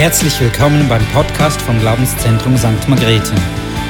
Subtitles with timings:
[0.00, 2.88] Herzlich willkommen beim Podcast vom Glaubenszentrum St.
[2.88, 3.34] Margrethe,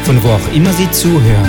[0.03, 1.49] von wo auch immer Sie zuhören.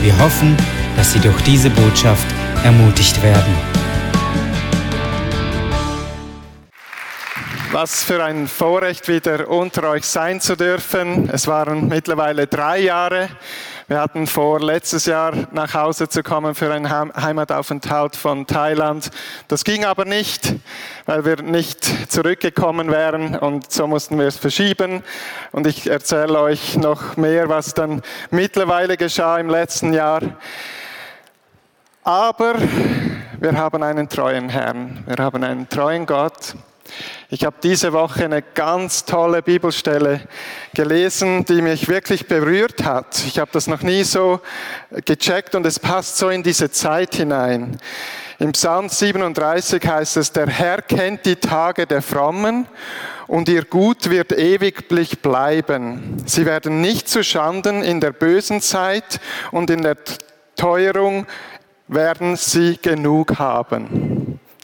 [0.00, 0.56] Wir hoffen,
[0.96, 2.24] dass Sie durch diese Botschaft
[2.62, 3.52] ermutigt werden.
[7.72, 11.28] Was für ein Vorrecht, wieder unter euch sein zu dürfen.
[11.28, 13.28] Es waren mittlerweile drei Jahre.
[13.88, 19.12] Wir hatten vor, letztes Jahr nach Hause zu kommen für einen Heimataufenthalt von Thailand.
[19.46, 20.54] Das ging aber nicht,
[21.04, 25.04] weil wir nicht zurückgekommen wären und so mussten wir es verschieben.
[25.52, 30.20] Und ich erzähle euch noch mehr, was dann mittlerweile geschah im letzten Jahr.
[32.02, 32.56] Aber
[33.38, 36.56] wir haben einen treuen Herrn, wir haben einen treuen Gott.
[37.28, 40.20] Ich habe diese Woche eine ganz tolle Bibelstelle
[40.74, 43.22] gelesen, die mich wirklich berührt hat.
[43.26, 44.40] Ich habe das noch nie so
[45.04, 47.78] gecheckt und es passt so in diese Zeit hinein.
[48.38, 52.66] Im Psalm 37 heißt es, der Herr kennt die Tage der Frommen
[53.26, 56.22] und ihr Gut wird ewiglich bleiben.
[56.26, 59.20] Sie werden nicht zu Schanden in der bösen Zeit
[59.52, 59.96] und in der
[60.54, 61.26] Teuerung
[61.88, 64.15] werden sie genug haben.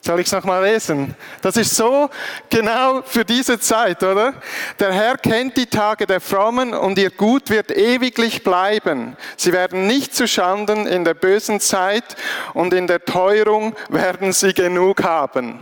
[0.05, 1.15] Soll ich es nochmal lesen?
[1.43, 2.11] Das ist so
[2.51, 4.35] genau für diese Zeit, oder?
[4.81, 9.17] Der Herr kennt die Tage der Frommen und ihr Gut wird ewiglich bleiben.
[9.37, 12.17] Sie werden nicht zu Schanden in der bösen Zeit
[12.53, 15.61] und in der Teuerung werden sie genug haben.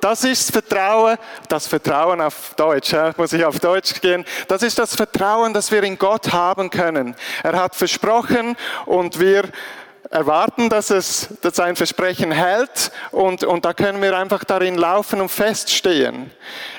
[0.00, 1.16] Das ist Vertrauen,
[1.48, 4.24] das Vertrauen auf Deutsch, muss ich auf Deutsch gehen.
[4.48, 7.14] Das ist das Vertrauen, das wir in Gott haben können.
[7.44, 9.44] Er hat versprochen und wir
[10.10, 15.20] erwarten, dass es dass sein Versprechen hält und, und da können wir einfach darin laufen
[15.20, 16.30] und feststehen.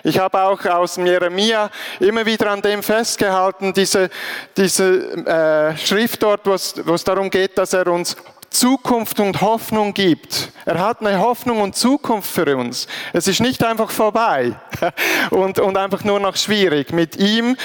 [0.03, 1.69] Ich habe auch aus Jeremia
[1.99, 4.09] immer wieder an dem festgehalten, diese,
[4.57, 6.53] diese äh, Schrift dort, wo
[6.93, 8.15] es darum geht, dass er uns
[8.49, 10.51] Zukunft und Hoffnung gibt.
[10.65, 12.87] Er hat eine Hoffnung und Zukunft für uns.
[13.13, 14.55] Es ist nicht einfach vorbei
[15.29, 16.91] und, und einfach nur noch schwierig.
[16.91, 17.55] Mit ihm,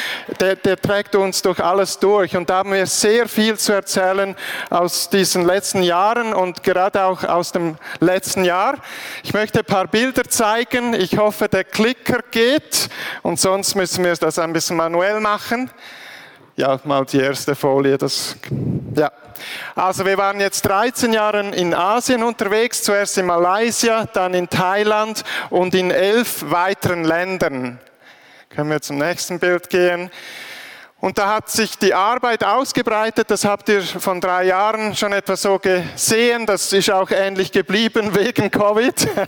[0.41, 2.37] der, der trägt uns durch alles durch.
[2.37, 4.37] Und da haben wir sehr viel zu erzählen
[4.71, 8.77] aus diesen letzten Jahren und gerade auch aus dem letzten Jahr.
[9.23, 10.95] Ich möchte ein paar Bilder zeigen.
[10.95, 12.89] Ich hoffe, der Klicker geht
[13.23, 15.71] und sonst müssen wir das ein bisschen manuell machen.
[16.57, 17.99] Ja, mal die erste Folie.
[17.99, 18.37] Das,
[18.97, 19.11] ja.
[19.75, 25.25] Also wir waren jetzt 13 Jahre in Asien unterwegs, zuerst in Malaysia, dann in Thailand
[25.51, 27.79] und in elf weiteren Ländern.
[28.51, 30.11] Können wir zum nächsten Bild gehen.
[31.05, 35.37] Und da hat sich die Arbeit ausgebreitet, das habt ihr von drei Jahren schon etwa
[35.37, 39.07] so gesehen, das ist auch ähnlich geblieben wegen Covid.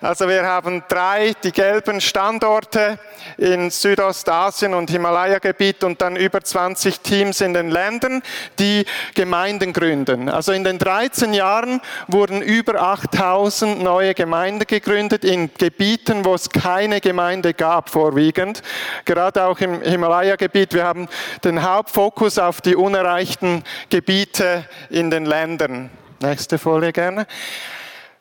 [0.00, 2.98] Also wir haben drei, die gelben Standorte
[3.36, 8.22] in Südostasien und Himalaya-Gebiet und dann über 20 Teams in den Ländern,
[8.58, 10.28] die Gemeinden gründen.
[10.28, 16.48] Also in den 13 Jahren wurden über 8000 neue Gemeinden gegründet in Gebieten, wo es
[16.48, 18.62] keine Gemeinde gab vorwiegend.
[19.04, 21.08] Gerade auch im Himalaya-Gebiet, wir haben haben
[21.44, 25.90] den Hauptfokus auf die unerreichten Gebiete in den Ländern.
[26.20, 27.26] Nächste Folie gerne.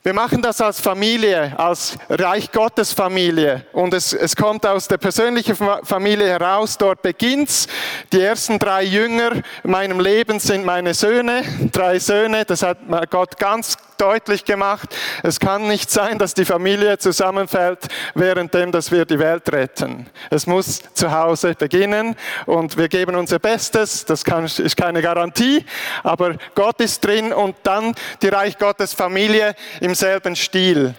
[0.02, 3.66] Wir machen das als Familie, als Reich Gottes Familie.
[3.74, 6.78] Und es, es kommt aus der persönlichen Familie heraus.
[6.78, 7.68] Dort beginnt's.
[8.14, 11.44] Die ersten drei Jünger in meinem Leben sind meine Söhne.
[11.74, 12.46] Drei Söhne.
[12.46, 12.78] Das hat
[13.10, 14.96] Gott ganz deutlich gemacht.
[15.24, 20.08] Es kann nicht sein, dass die Familie zusammenfällt, währenddem, dass wir die Welt retten.
[20.30, 22.16] Es muss zu Hause beginnen
[22.46, 24.06] und wir geben unser Bestes.
[24.06, 25.66] Das kann, ist keine Garantie,
[26.04, 30.96] aber Gott ist drin und dann die Reich Gottes Familie im selben Stil.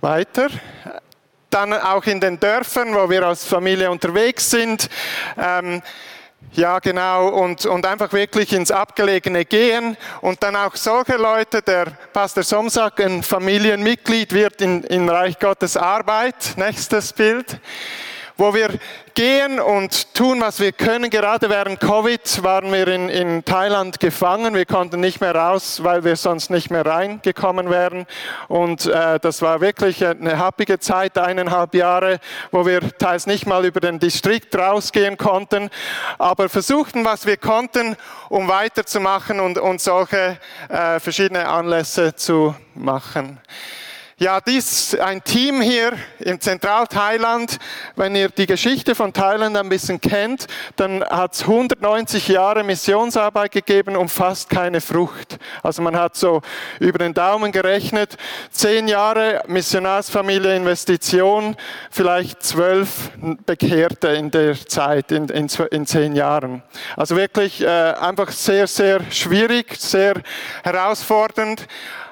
[0.00, 0.48] Weiter
[1.50, 4.88] dann auch in den Dörfern, wo wir als Familie unterwegs sind.
[5.38, 5.82] Ähm,
[6.52, 7.28] ja, genau.
[7.28, 9.96] Und, und einfach wirklich ins Abgelegene gehen.
[10.20, 15.76] Und dann auch solche Leute, der Pastor Somsack, ein Familienmitglied wird in, in Reich Gottes
[15.76, 16.54] Arbeit.
[16.56, 17.60] Nächstes Bild
[18.38, 18.70] wo wir
[19.14, 21.10] gehen und tun, was wir können.
[21.10, 24.54] Gerade während Covid waren wir in, in Thailand gefangen.
[24.54, 28.06] Wir konnten nicht mehr raus, weil wir sonst nicht mehr reingekommen wären.
[28.46, 32.20] Und äh, das war wirklich eine happige Zeit, eineinhalb Jahre,
[32.52, 35.68] wo wir teils nicht mal über den Distrikt rausgehen konnten,
[36.18, 37.96] aber versuchten, was wir konnten,
[38.28, 43.40] um weiterzumachen und, und solche äh, verschiedene Anlässe zu machen.
[44.20, 47.56] Ja, dies ein Team hier im Zentralthailand.
[47.94, 53.52] Wenn ihr die Geschichte von Thailand ein bisschen kennt, dann hat es 190 Jahre Missionsarbeit
[53.52, 55.38] gegeben und fast keine Frucht.
[55.62, 56.42] Also man hat so
[56.80, 58.16] über den Daumen gerechnet,
[58.50, 61.54] zehn Jahre Missionarsfamilie Investition,
[61.88, 63.12] vielleicht zwölf
[63.46, 66.64] Bekehrte in der Zeit, in, in, in zehn Jahren.
[66.96, 70.14] Also wirklich äh, einfach sehr, sehr schwierig, sehr
[70.64, 71.68] herausfordernd.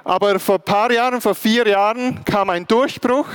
[0.09, 3.27] Aber vor ein paar Jahren, vor vier Jahren, kam ein Durchbruch,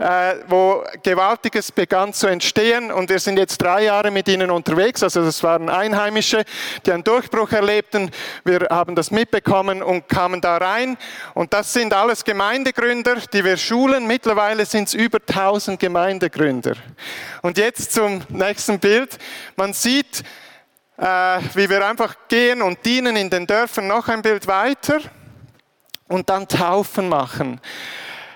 [0.00, 2.90] äh, wo Gewaltiges begann zu entstehen.
[2.90, 5.00] Und wir sind jetzt drei Jahre mit ihnen unterwegs.
[5.04, 6.44] Also das waren Einheimische,
[6.84, 8.10] die einen Durchbruch erlebten.
[8.44, 10.98] Wir haben das mitbekommen und kamen da rein.
[11.34, 14.08] Und das sind alles Gemeindegründer, die wir schulen.
[14.08, 16.74] Mittlerweile sind es über 1000 Gemeindegründer.
[17.42, 19.18] Und jetzt zum nächsten Bild.
[19.54, 20.24] Man sieht,
[20.96, 24.98] äh, wie wir einfach gehen und dienen in den Dörfern noch ein Bild weiter
[26.08, 27.60] und dann Taufen machen.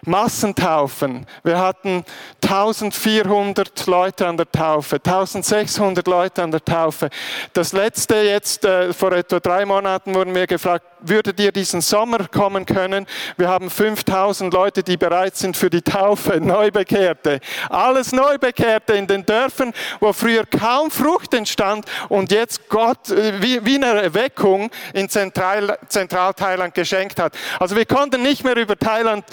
[0.05, 1.27] Massentaufen.
[1.45, 2.05] Wir hatten
[2.43, 7.09] 1400 Leute an der Taufe, 1600 Leute an der Taufe.
[7.53, 12.29] Das letzte jetzt, äh, vor etwa drei Monaten wurden wir gefragt, würdet ihr diesen Sommer
[12.29, 13.07] kommen können?
[13.37, 17.41] Wir haben 5000 Leute, die bereit sind für die Taufe, Neubekehrte.
[17.71, 23.65] Alles Neubekehrte in den Dörfern, wo früher kaum Frucht entstand und jetzt Gott äh, wie,
[23.65, 27.35] wie eine Erweckung in Zentral, Zentralthailand geschenkt hat.
[27.59, 29.25] Also wir konnten nicht mehr über Thailand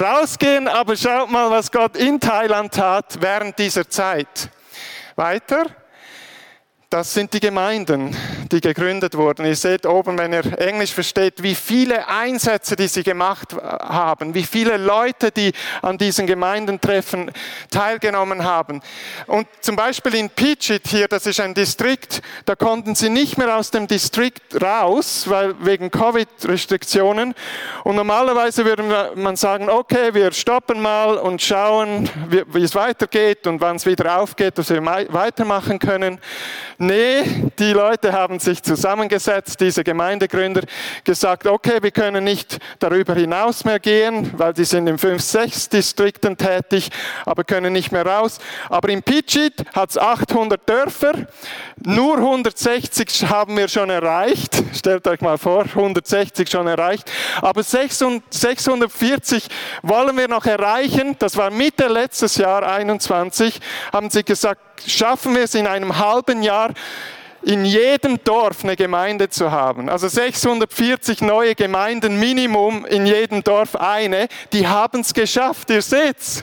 [0.00, 4.50] raus rausgehen, aber schaut mal, was Gott in Thailand tat während dieser Zeit.
[5.14, 5.66] Weiter.
[6.90, 8.16] Das sind die Gemeinden,
[8.48, 9.46] die gegründet wurden.
[9.46, 14.42] Ihr seht oben, wenn ihr Englisch versteht, wie viele Einsätze, die sie gemacht haben, wie
[14.42, 15.52] viele Leute, die
[15.82, 17.30] an diesen Gemeindentreffen
[17.70, 18.80] teilgenommen haben.
[19.26, 23.56] Und zum Beispiel in Pichit hier, das ist ein Distrikt, da konnten sie nicht mehr
[23.56, 27.34] aus dem Distrikt raus, weil wegen Covid-Restriktionen.
[27.84, 33.60] Und normalerweise würde man sagen, okay, wir stoppen mal und schauen, wie, es weitergeht und
[33.60, 36.20] wann es wieder aufgeht, dass wir weitermachen können.
[36.78, 40.62] Nee, die Leute haben sich zusammengesetzt, diese Gemeindegründer,
[41.04, 45.68] gesagt, okay, wir können nicht darüber hinaus mehr gehen, weil die sind in fünf, sechs
[45.68, 46.90] Distrikten tätig,
[47.24, 48.38] aber können nicht mehr raus.
[48.68, 51.26] Aber in Pichit hat es 800 Dörfer,
[51.84, 54.62] nur 160 haben wir schon erreicht.
[54.74, 57.10] Stellt euch mal vor, 160 schon erreicht.
[57.40, 59.48] Aber 640
[59.82, 61.16] wollen wir noch erreichen.
[61.18, 63.60] Das war Mitte letztes Jahr, 21,
[63.92, 66.72] haben sie gesagt, schaffen wir es in einem halben Jahr,
[67.46, 69.88] in jedem Dorf eine Gemeinde zu haben.
[69.88, 74.26] Also 640 neue Gemeinden Minimum, in jedem Dorf eine.
[74.52, 76.42] Die haben es geschafft, ihr seht's.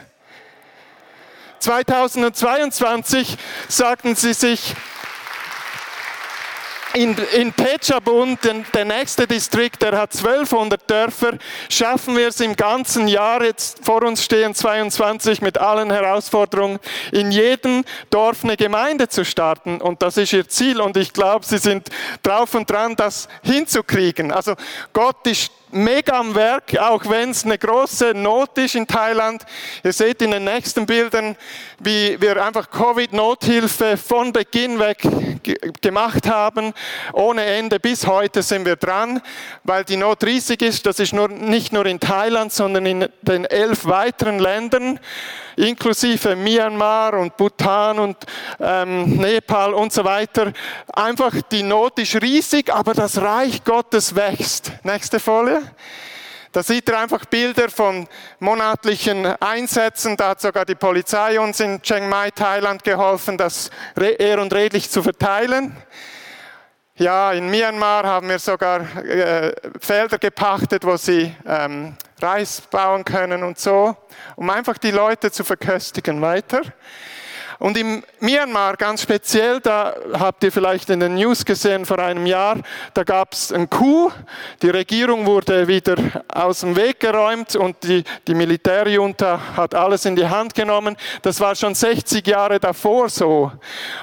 [1.60, 3.36] 2022
[3.68, 4.76] sagten sie sich,
[6.94, 8.40] in, in Pechabund,
[8.74, 11.38] der nächste Distrikt, der hat 1200 Dörfer,
[11.70, 16.80] schaffen wir es im ganzen Jahr, jetzt vor uns stehen 22 mit allen Herausforderungen,
[17.12, 19.82] in jedem Dorf eine Gemeinde zu starten.
[19.82, 20.82] Und das ist ihr Ziel.
[20.82, 21.90] Und ich glaube, sie sind
[22.22, 24.32] drauf und dran, das hinzukriegen.
[24.32, 24.54] Also
[24.94, 29.44] Gott ist mega am Werk, auch wenn es eine große Not ist in Thailand.
[29.84, 31.36] Ihr seht in den nächsten Bildern,
[31.80, 35.02] wie wir einfach Covid-Nothilfe von Beginn weg
[35.82, 36.74] gemacht haben,
[37.14, 37.80] ohne Ende.
[37.80, 39.22] Bis heute sind wir dran,
[39.64, 40.86] weil die Not riesig ist.
[40.86, 45.00] Das ist nur, nicht nur in Thailand, sondern in den elf weiteren Ländern
[45.56, 48.18] inklusive Myanmar und Bhutan und
[48.60, 50.54] ähm, Nepal und so weiter.
[50.92, 54.72] Einfach die Not ist riesig, aber das Reich Gottes wächst.
[54.84, 55.63] Nächste Folie.
[56.52, 58.08] Da sieht ihr einfach Bilder von
[58.40, 60.16] monatlichen Einsätzen.
[60.16, 64.90] Da hat sogar die Polizei uns in Chiang Mai, Thailand geholfen, das ehr und redlich
[64.90, 65.76] zu verteilen.
[66.96, 73.42] Ja, in Myanmar haben wir sogar äh, Felder gepachtet, wo sie ähm, Reis bauen können
[73.42, 73.98] und so,
[74.36, 76.62] um einfach die Leute zu verköstigen weiter.
[77.60, 82.26] Und im Myanmar ganz speziell, da habt ihr vielleicht in den News gesehen vor einem
[82.26, 82.58] Jahr,
[82.94, 84.12] da gab es einen Coup.
[84.62, 85.96] Die Regierung wurde wieder
[86.28, 90.96] aus dem Weg geräumt und die, die Militärjunta hat alles in die Hand genommen.
[91.22, 93.52] Das war schon 60 Jahre davor so.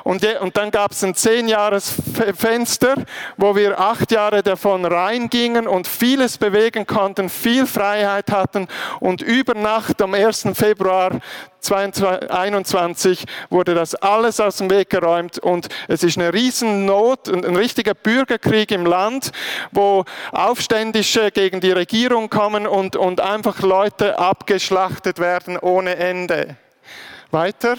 [0.04, 2.94] Und, und dann gab es ein 10-Jahres-Fenster,
[3.36, 8.68] wo wir acht Jahre davon reingingen und vieles bewegen konnten, viel Freiheit hatten
[9.00, 10.48] und über Nacht am 1.
[10.54, 11.20] Februar
[11.60, 17.94] 2021 wurde das alles aus dem Weg geräumt und es ist eine Riesennot, ein richtiger
[17.94, 19.32] Bürgerkrieg im Land,
[19.70, 26.56] wo Aufständische gegen die Regierung kommen und, und einfach Leute abgeschlachtet werden ohne Ende.
[27.30, 27.76] Weiter.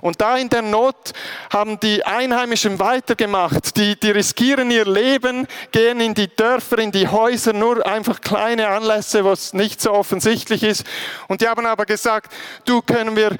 [0.00, 1.12] Und da in der Not
[1.50, 3.76] haben die Einheimischen weitergemacht.
[3.76, 8.68] Die, die riskieren ihr Leben, gehen in die Dörfer, in die Häuser, nur einfach kleine
[8.68, 10.84] Anlässe, was nicht so offensichtlich ist.
[11.28, 12.32] Und die haben aber gesagt,
[12.64, 13.36] du können wir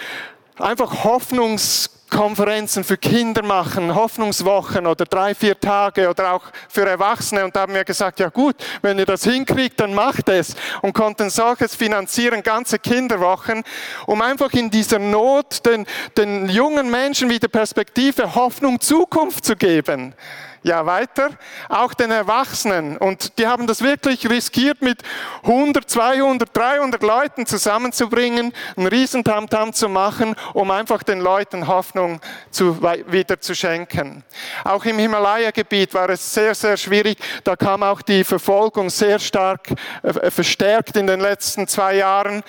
[0.58, 7.44] einfach Hoffnungs Konferenzen für Kinder machen, Hoffnungswochen oder drei, vier Tage oder auch für Erwachsene.
[7.44, 10.54] Und haben wir gesagt, ja gut, wenn ihr das hinkriegt, dann macht es.
[10.82, 13.62] Und konnten solches finanzieren, ganze Kinderwochen,
[14.06, 15.86] um einfach in dieser Not den,
[16.16, 20.14] den jungen Menschen wieder Perspektive, Hoffnung, Zukunft zu geben.
[20.62, 21.30] Ja, weiter.
[21.70, 22.98] Auch den Erwachsenen.
[22.98, 25.02] Und die haben das wirklich riskiert, mit
[25.42, 32.82] 100, 200, 300 Leuten zusammenzubringen, einen Riesentamtam zu machen, um einfach den Leuten Hoffnung zu,
[32.82, 34.22] wieder zu schenken.
[34.62, 37.18] Auch im Himalaya-Gebiet war es sehr, sehr schwierig.
[37.42, 39.68] Da kam auch die Verfolgung sehr stark
[40.02, 42.42] äh, verstärkt in den letzten zwei Jahren.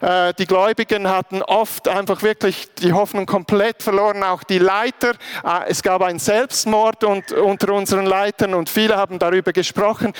[0.00, 5.10] Äh, die Gläubigen hatten oft einfach wirklich die Hoffnung komplett verloren, auch die Leiter.
[5.44, 10.14] Äh, es gab einen Selbstmord unter unseren Leitern und viele haben darüber gesprochen.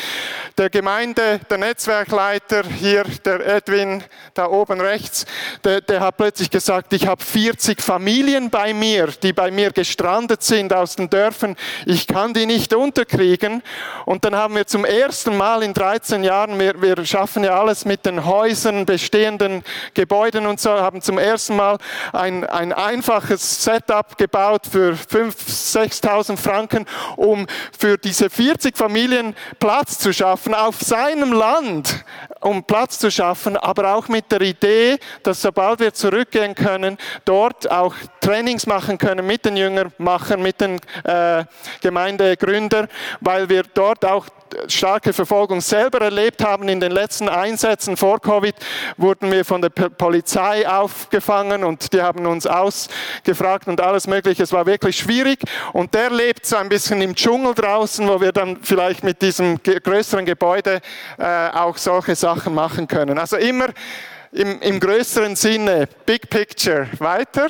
[0.59, 5.25] Der Gemeinde, der Netzwerkleiter hier, der Edwin, da oben rechts,
[5.65, 10.43] der, der hat plötzlich gesagt, ich habe 40 Familien bei mir, die bei mir gestrandet
[10.43, 11.57] sind aus den Dörfern.
[11.87, 13.63] Ich kann die nicht unterkriegen.
[14.05, 17.87] Und dann haben wir zum ersten Mal in 13 Jahren, wir, wir schaffen ja alles
[17.87, 21.79] mit den Häusern, bestehenden Gebäuden und so, haben zum ersten Mal
[22.13, 26.87] ein, ein einfaches Setup gebaut für 5.000, 6.000 Franken,
[27.17, 27.47] um
[27.79, 32.05] für diese 40 Familien Platz zu schaffen auf seinem Land,
[32.41, 37.71] um Platz zu schaffen, aber auch mit der Idee, dass sobald wir zurückgehen können, dort
[37.71, 41.45] auch Trainings machen können mit den Jüngermachern, mit den äh,
[41.81, 42.89] Gemeindegründern,
[43.21, 44.27] weil wir dort auch
[44.69, 46.69] starke Verfolgung selber erlebt haben.
[46.69, 48.55] In den letzten Einsätzen vor Covid
[48.97, 54.43] wurden wir von der Polizei aufgefangen und die haben uns ausgefragt und alles Mögliche.
[54.43, 55.41] Es war wirklich schwierig
[55.73, 59.63] und der lebt so ein bisschen im Dschungel draußen, wo wir dann vielleicht mit diesem
[59.63, 60.81] größeren Gebäude
[61.19, 63.19] äh, auch solche Sachen machen können.
[63.19, 63.69] Also immer
[64.33, 66.89] im, im größeren Sinne, Big Picture.
[66.99, 67.49] Weiter.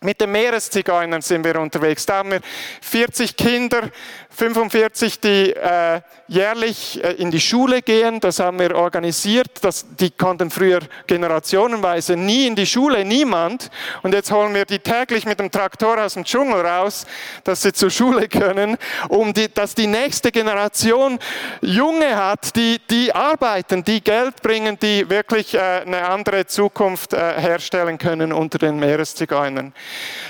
[0.00, 2.06] Mit den Meereszigeunern sind wir unterwegs.
[2.06, 2.40] Da haben wir
[2.82, 3.90] 40 Kinder,
[4.38, 8.20] 45, die äh, jährlich äh, in die Schule gehen.
[8.20, 9.50] Das haben wir organisiert.
[9.62, 10.78] Das, die konnten früher
[11.08, 13.68] generationenweise nie in die Schule, niemand.
[14.02, 17.04] Und jetzt holen wir die täglich mit dem Traktor aus dem Dschungel raus,
[17.42, 18.76] dass sie zur Schule können,
[19.08, 21.18] um die, dass die nächste Generation
[21.60, 27.40] Junge hat, die, die arbeiten, die Geld bringen, die wirklich äh, eine andere Zukunft äh,
[27.40, 29.74] herstellen können unter den Meereszigeunern.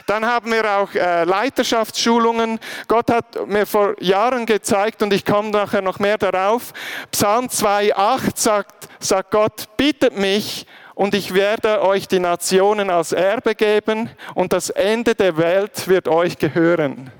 [0.06, 2.58] Dann haben wir auch äh, Leiterschaftsschulungen.
[2.86, 6.72] Gott hat mir vor Jahren gezeigt und ich komme nachher noch mehr darauf.
[7.10, 13.54] Psalm 2,8 sagt, sagt Gott, bittet mich und ich werde euch die Nationen als Erbe
[13.54, 17.10] geben und das Ende der Welt wird euch gehören.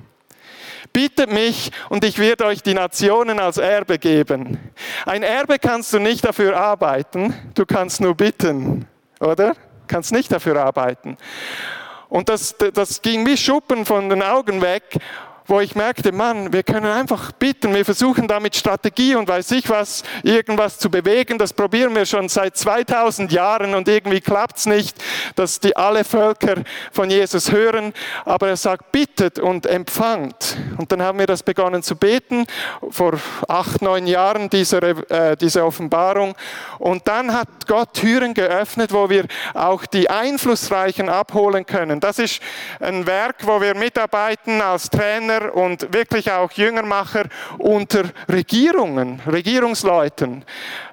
[0.93, 4.59] Bittet mich und ich werde euch die Nationen als Erbe geben.
[5.07, 8.87] Ein Erbe kannst du nicht dafür arbeiten, du kannst nur bitten,
[9.21, 9.55] oder?
[9.87, 11.17] Kannst nicht dafür arbeiten.
[12.09, 14.99] Und das, das ging wie Schuppen von den Augen weg
[15.49, 19.69] wo ich merkte, Mann, wir können einfach bitten, wir versuchen damit Strategie und weiß ich
[19.71, 24.97] was, irgendwas zu bewegen, das probieren wir schon seit 2000 Jahren und irgendwie klappt's nicht,
[25.37, 26.57] dass die alle Völker
[26.93, 27.95] von Jesus hören,
[28.27, 30.59] aber er sagt, bittet und empfangt.
[30.77, 32.47] Und dann haben wir das begonnen zu beten,
[32.91, 33.15] vor
[33.49, 36.35] acht, neun Jahren, diese, äh, diese Offenbarung.
[36.79, 39.25] Und dann hat Gott Türen geöffnet, wo wir
[39.55, 42.01] auch die Einflussreichen abholen können.
[42.01, 42.41] Das ist
[42.81, 47.25] ein Werk, wo wir mitarbeiten als Trainer, Lehrer und wirklich auch Jüngermacher
[47.59, 50.45] unter Regierungen, Regierungsleuten.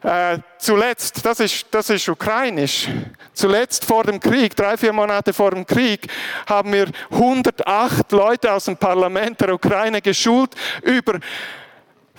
[0.03, 2.87] Äh, zuletzt, das ist, das ist ukrainisch,
[3.33, 6.07] zuletzt vor dem Krieg, drei, vier Monate vor dem Krieg,
[6.47, 11.19] haben wir 108 Leute aus dem Parlament der Ukraine geschult über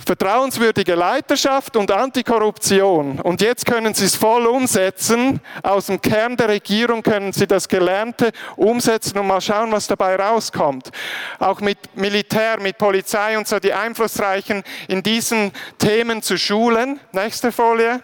[0.05, 3.21] vertrauenswürdige Leiterschaft und Antikorruption.
[3.21, 5.41] Und jetzt können Sie es voll umsetzen.
[5.62, 10.17] Aus dem Kern der Regierung können Sie das Gelernte umsetzen und mal schauen, was dabei
[10.17, 10.91] rauskommt.
[11.38, 17.00] Auch mit Militär, mit Polizei und so die Einflussreichen in diesen Themen zu schulen.
[17.12, 18.03] Nächste Folie.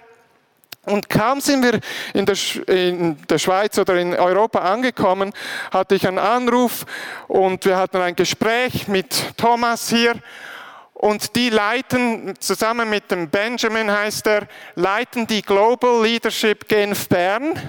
[0.85, 1.79] Und kaum sind wir
[2.13, 5.33] in der, in der, Schweiz oder in Europa angekommen,
[5.71, 6.87] hatte ich einen Anruf
[7.29, 10.15] und wir hatten ein Gespräch mit Thomas hier
[11.03, 17.61] und die leiten, zusammen mit dem Benjamin heißt er, leiten die Global Leadership Genf Bern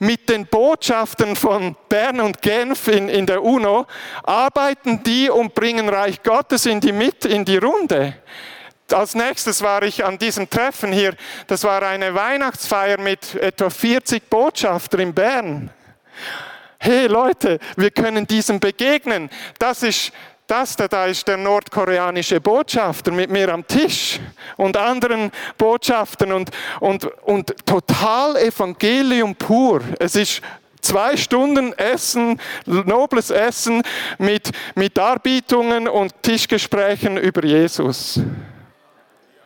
[0.00, 3.86] mit den Botschaften von Bern und Genf in, in der UNO,
[4.24, 8.16] arbeiten die und bringen Reich Gottes in die, mit, in die Runde.
[8.90, 11.14] Als nächstes war ich an diesem Treffen hier,
[11.46, 15.70] das war eine Weihnachtsfeier mit etwa 40 Botschafter in Bern.
[16.80, 19.30] Hey Leute, wir können diesem begegnen.
[19.60, 20.12] Das ist
[20.46, 24.20] das da ist der nordkoreanische Botschafter mit mir am Tisch
[24.56, 29.80] und anderen Botschaftern und, und, und total Evangelium pur.
[29.98, 30.42] Es ist
[30.82, 33.82] zwei Stunden Essen, nobles Essen
[34.18, 38.20] mit, mit Darbietungen und Tischgesprächen über Jesus.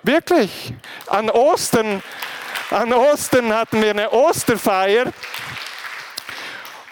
[0.02, 0.72] Wirklich.
[1.06, 2.02] An Ostern,
[2.70, 5.12] an Ostern hatten wir eine Osterfeier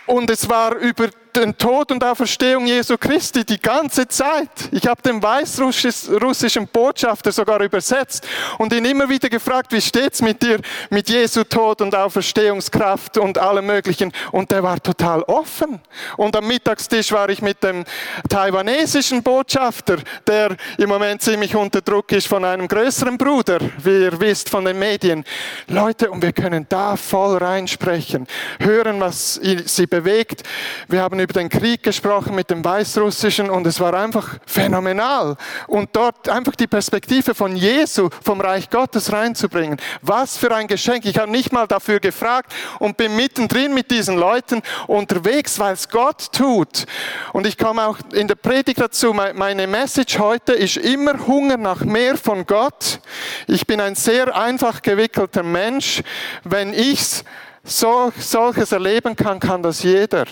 [0.07, 4.49] und es war über den Tod und Auferstehung Jesu Christi die ganze Zeit.
[4.71, 8.27] Ich habe den weißrussischen Botschafter sogar übersetzt
[8.59, 10.61] und ihn immer wieder gefragt, wie steht's mit dir,
[10.91, 14.13] mit Jesu Tod und Auferstehungskraft und allem Möglichen.
[14.33, 15.81] Und der war total offen.
[16.17, 17.85] Und am Mittagstisch war ich mit dem
[18.29, 24.21] taiwanesischen Botschafter, der im Moment ziemlich unter Druck ist von einem größeren Bruder, wie ihr
[24.21, 25.25] wisst von den Medien.
[25.67, 28.27] Leute, und wir können da voll reinsprechen,
[28.61, 30.43] hören, was sie bewegt.
[30.89, 35.37] Wir haben über den Krieg gesprochen mit dem Weißrussischen und es war einfach phänomenal.
[35.67, 39.81] Und dort einfach die Perspektive von Jesu, vom Reich Gottes reinzubringen.
[40.03, 41.07] Was für ein Geschenk.
[41.07, 45.89] Ich habe nicht mal dafür gefragt und bin mittendrin mit diesen Leuten unterwegs, weil es
[45.89, 46.85] Gott tut.
[47.33, 49.15] Und ich komme auch in der Predigt dazu.
[49.15, 53.01] Meine Message heute ist immer Hunger nach mehr von Gott.
[53.47, 56.03] Ich bin ein sehr einfach gewickelter Mensch.
[56.45, 57.25] Wenn ich
[57.63, 60.27] so, solches erleben kann, kann das jeder.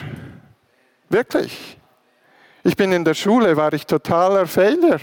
[1.12, 1.78] Wirklich.
[2.64, 4.98] Ich bin in der Schule, war ich totaler Failure.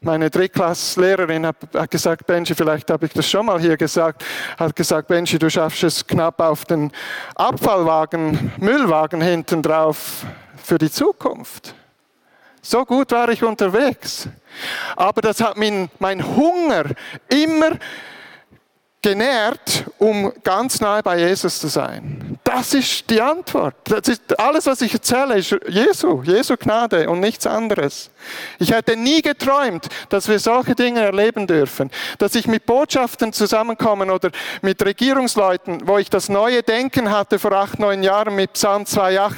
[0.00, 4.24] Meine Drittklasslehrerin hat gesagt, Benji, vielleicht habe ich das schon mal hier gesagt,
[4.56, 6.92] hat gesagt, Benji, du schaffst es knapp auf den
[7.34, 10.24] Abfallwagen, Müllwagen hinten drauf
[10.62, 11.74] für die Zukunft.
[12.62, 14.28] So gut war ich unterwegs.
[14.94, 16.84] Aber das hat mein, mein Hunger
[17.28, 17.72] immer
[19.02, 22.25] genährt, um ganz nahe bei Jesus zu sein?
[22.56, 23.74] Das ist die Antwort.
[23.84, 28.08] Das ist, alles, was ich erzähle, ist Jesu, Jesu Gnade und nichts anderes.
[28.58, 34.08] Ich hätte nie geträumt, dass wir solche Dinge erleben dürfen, dass ich mit Botschaften zusammenkommen
[34.08, 34.30] oder
[34.62, 39.36] mit Regierungsleuten, wo ich das neue Denken hatte vor acht, neun Jahren mit Psalm 2,8,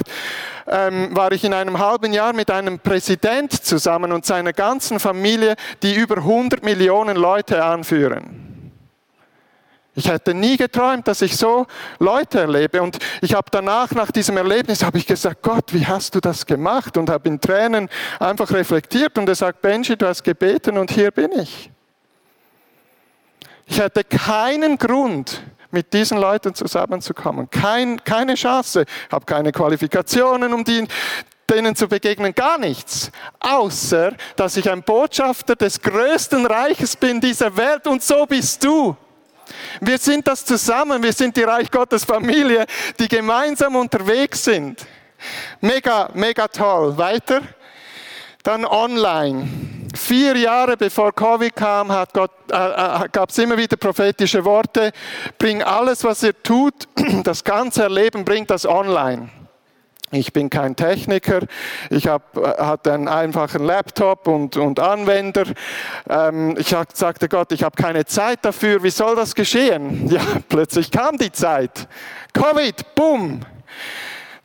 [0.67, 5.57] ähm, war ich in einem halben Jahr mit einem Präsident zusammen und seiner ganzen Familie,
[5.83, 8.58] die über 100 Millionen Leute anführen.
[9.99, 11.67] Ich hätte nie geträumt, dass ich so
[11.99, 12.81] Leute erlebe.
[12.81, 16.45] Und ich habe danach, nach diesem Erlebnis, habe ich gesagt, Gott, wie hast du das
[16.45, 16.95] gemacht?
[16.95, 19.17] Und habe in Tränen einfach reflektiert.
[19.17, 21.69] Und er sagt, Benji, du hast gebeten und hier bin ich.
[23.65, 27.49] Ich hätte keinen Grund, mit diesen Leuten zusammenzukommen.
[27.49, 28.85] Kein, keine Chance.
[29.07, 30.87] Ich habe keine Qualifikationen, um die,
[31.49, 33.11] denen zu begegnen, gar nichts.
[33.39, 38.95] Außer, dass ich ein Botschafter des größten Reiches bin dieser Welt und so bist du.
[39.81, 42.65] Wir sind das zusammen, wir sind die Reich Gottes Familie,
[42.99, 44.85] die gemeinsam unterwegs sind.
[45.61, 46.97] Mega, mega toll.
[46.97, 47.41] Weiter.
[48.43, 49.47] Dann online.
[49.95, 54.91] Vier Jahre bevor Covid kam, hat Gott, äh, äh, gab es immer wieder prophetische Worte.
[55.37, 56.87] Bring alles, was ihr tut,
[57.23, 59.29] das ganze Erleben, bringt das online.
[60.11, 61.41] Ich bin kein Techniker,
[61.91, 65.43] ich hab, äh, hatte einen einfachen Laptop und, und Anwender.
[66.09, 70.07] Ähm, ich sagte Gott, ich habe keine Zeit dafür, wie soll das geschehen?
[70.09, 71.87] Ja, plötzlich kam die Zeit.
[72.33, 73.41] Covid, boom.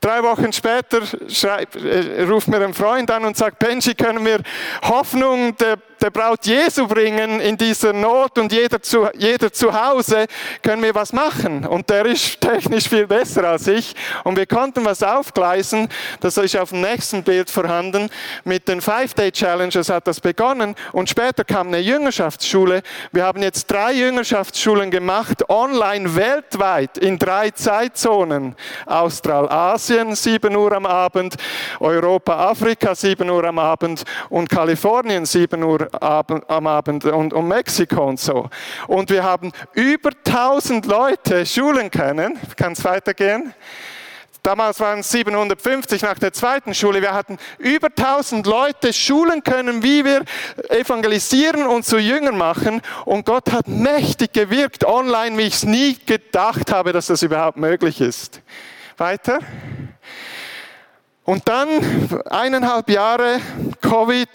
[0.00, 4.40] Drei Wochen später schreib, äh, ruft mir ein Freund an und sagt, Benji, können wir
[4.82, 10.26] Hoffnung der der Braut Jesu bringen in dieser Not und jeder zu, jeder zu Hause,
[10.62, 11.64] können wir was machen.
[11.66, 13.94] Und der ist technisch viel besser als ich.
[14.22, 15.88] Und wir konnten was aufgleisen.
[16.20, 18.10] Das ist auf dem nächsten Bild vorhanden.
[18.44, 20.74] Mit den Five-Day-Challenges hat das begonnen.
[20.92, 22.82] Und später kam eine Jüngerschaftsschule.
[23.12, 28.56] Wir haben jetzt drei Jüngerschaftsschulen gemacht, online weltweit, in drei Zeitzonen.
[28.84, 31.36] Australasien, 7 Uhr am Abend,
[31.80, 38.06] Europa, Afrika, 7 Uhr am Abend und Kalifornien, 7 Uhr am Abend und, und Mexiko
[38.06, 38.48] und so.
[38.86, 42.38] Und wir haben über 1000 Leute schulen können.
[42.56, 43.54] Kann es weitergehen?
[44.44, 47.00] Damals waren es 750 nach der zweiten Schule.
[47.00, 50.22] Wir hatten über 1000 Leute schulen können, wie wir
[50.68, 52.82] evangelisieren und zu Jüngern machen.
[53.06, 57.56] Und Gott hat mächtig gewirkt online, wie ich es nie gedacht habe, dass das überhaupt
[57.56, 58.42] möglich ist.
[58.98, 59.38] Weiter.
[61.24, 61.68] Und dann
[62.28, 63.40] eineinhalb Jahre
[63.80, 64.28] Covid,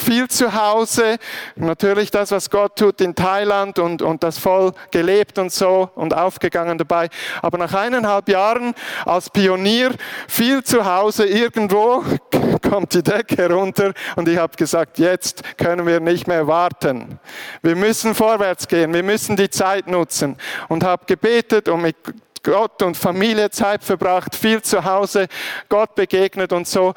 [0.00, 1.18] viel zu Hause,
[1.56, 6.14] natürlich das, was Gott tut in Thailand und, und das voll gelebt und so und
[6.14, 7.08] aufgegangen dabei.
[7.42, 9.94] Aber nach eineinhalb Jahren als Pionier,
[10.28, 12.02] viel zu Hause, irgendwo
[12.68, 17.18] kommt die Decke runter und ich habe gesagt, jetzt können wir nicht mehr warten.
[17.62, 20.36] Wir müssen vorwärts gehen, wir müssen die Zeit nutzen
[20.68, 21.96] und habe gebetet und mit
[22.42, 25.28] Gott und Familie Zeit verbracht, viel zu Hause,
[25.68, 26.94] Gott begegnet und so.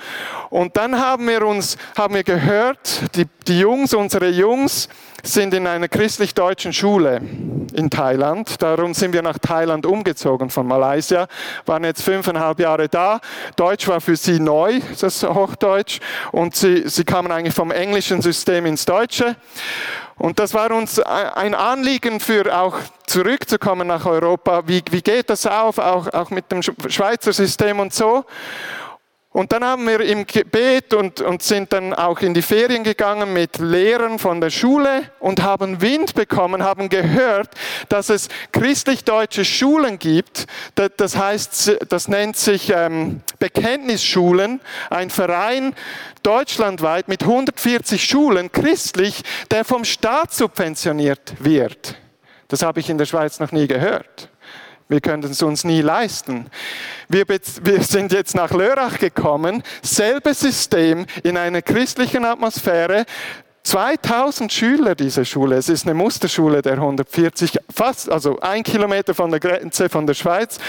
[0.49, 4.87] Und dann haben wir uns, haben wir gehört, die, die Jungs, unsere Jungs,
[5.25, 7.21] sind in einer christlich-deutschen Schule
[7.73, 8.61] in Thailand.
[8.61, 11.27] Darum sind wir nach Thailand umgezogen von Malaysia,
[11.65, 13.21] waren jetzt fünfeinhalb Jahre da.
[13.55, 15.99] Deutsch war für sie neu, das Hochdeutsch,
[16.33, 19.37] und sie, sie kamen eigentlich vom englischen System ins Deutsche.
[20.23, 24.63] Und das war uns ein Anliegen für auch zurückzukommen nach Europa.
[24.65, 28.23] Wie, wie geht das auf, auch, auch mit dem Schweizer System und so?
[29.33, 33.33] Und dann haben wir im Gebet und, und sind dann auch in die Ferien gegangen
[33.33, 37.49] mit Lehrern von der Schule und haben Wind bekommen, haben gehört,
[37.89, 40.45] dass es christlich-deutsche Schulen gibt.
[40.97, 45.73] Das heißt, das nennt sich ähm, Bekenntnisschulen, ein Verein
[46.21, 51.95] deutschlandweit mit 140 Schulen, christlich, der vom Staat subventioniert wird.
[52.49, 54.29] Das habe ich in der Schweiz noch nie gehört.
[54.89, 56.47] Wir können es uns nie leisten.
[57.07, 63.05] Wir, wir, sind jetzt nach Lörrach gekommen, selbe System in einer christlichen Atmosphäre.
[63.63, 65.55] 2000 Schüler diese Schule.
[65.55, 70.13] Es ist eine Musterschule der 140, fast, also ein Kilometer von der Grenze von der
[70.15, 70.59] Schweiz.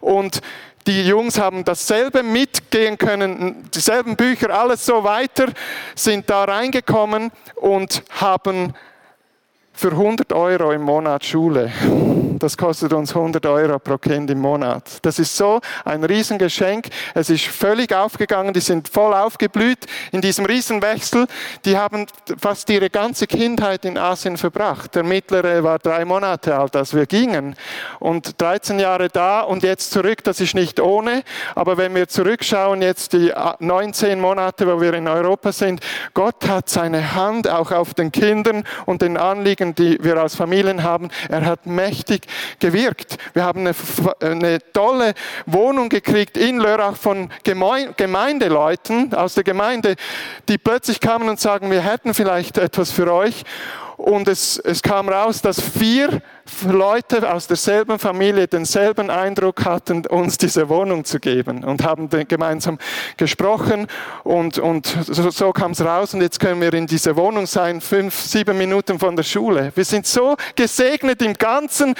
[0.00, 0.40] Und
[0.86, 5.48] die Jungs haben dasselbe mitgehen können, dieselben Bücher, alles so weiter,
[5.94, 8.72] sind da reingekommen und haben
[9.74, 11.70] für 100 Euro im Monat Schule.
[12.38, 14.98] Das kostet uns 100 Euro pro Kind im Monat.
[15.02, 16.86] Das ist so ein Riesengeschenk.
[17.14, 18.52] Es ist völlig aufgegangen.
[18.52, 21.26] Die sind voll aufgeblüht in diesem Riesenwechsel.
[21.64, 22.06] Die haben
[22.40, 24.94] fast ihre ganze Kindheit in Asien verbracht.
[24.94, 27.56] Der Mittlere war drei Monate alt, als wir gingen.
[27.98, 30.22] Und 13 Jahre da und jetzt zurück.
[30.22, 31.24] Das ist nicht ohne.
[31.54, 35.80] Aber wenn wir zurückschauen, jetzt die 19 Monate, wo wir in Europa sind,
[36.14, 40.84] Gott hat seine Hand auch auf den Kindern und den Anliegen, die wir als Familien
[40.84, 41.08] haben.
[41.28, 42.27] Er hat mächtig
[42.60, 43.16] gewirkt.
[43.34, 43.74] Wir haben eine,
[44.20, 45.14] eine tolle
[45.46, 49.96] Wohnung gekriegt in Lörrach von Gemeindeleuten aus der Gemeinde,
[50.48, 53.44] die plötzlich kamen und sagen, wir hätten vielleicht etwas für euch.
[53.96, 56.22] Und es, es kam raus, dass vier
[56.66, 62.78] Leute aus derselben Familie denselben Eindruck hatten, uns diese Wohnung zu geben und haben gemeinsam
[63.16, 63.86] gesprochen
[64.24, 67.80] und, und so, so kam es raus und jetzt können wir in dieser Wohnung sein,
[67.80, 69.72] fünf, sieben Minuten von der Schule.
[69.74, 71.94] Wir sind so gesegnet im Ganzen.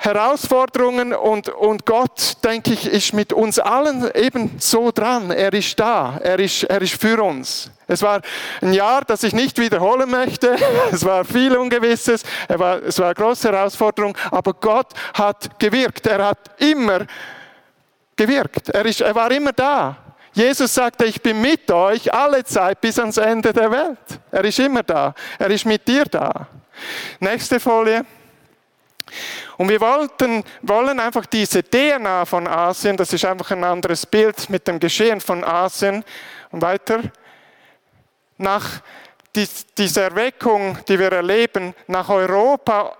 [0.00, 5.32] Herausforderungen und, und Gott, denke ich, ist mit uns allen eben so dran.
[5.32, 7.72] Er ist da, er ist, er ist für uns.
[7.88, 8.20] Es war
[8.60, 10.54] ein Jahr, das ich nicht wiederholen möchte.
[10.92, 16.06] Es war viel Ungewisses, es war, es war große Herausforderung, aber Gott hat gewirkt.
[16.06, 17.06] Er hat immer
[18.16, 18.68] gewirkt.
[18.70, 19.96] Er, ist, er war immer da.
[20.32, 24.20] Jesus sagte, ich bin mit euch alle Zeit bis ans Ende der Welt.
[24.30, 25.14] Er ist immer da.
[25.38, 26.46] Er ist mit dir da.
[27.18, 28.04] Nächste Folie.
[29.56, 34.48] Und wir wollten, wollen einfach diese DNA von Asien, das ist einfach ein anderes Bild
[34.50, 36.04] mit dem Geschehen von Asien
[36.50, 37.00] und weiter,
[38.36, 38.82] nach
[39.34, 42.96] dieser Erweckung, die wir erleben, nach Europa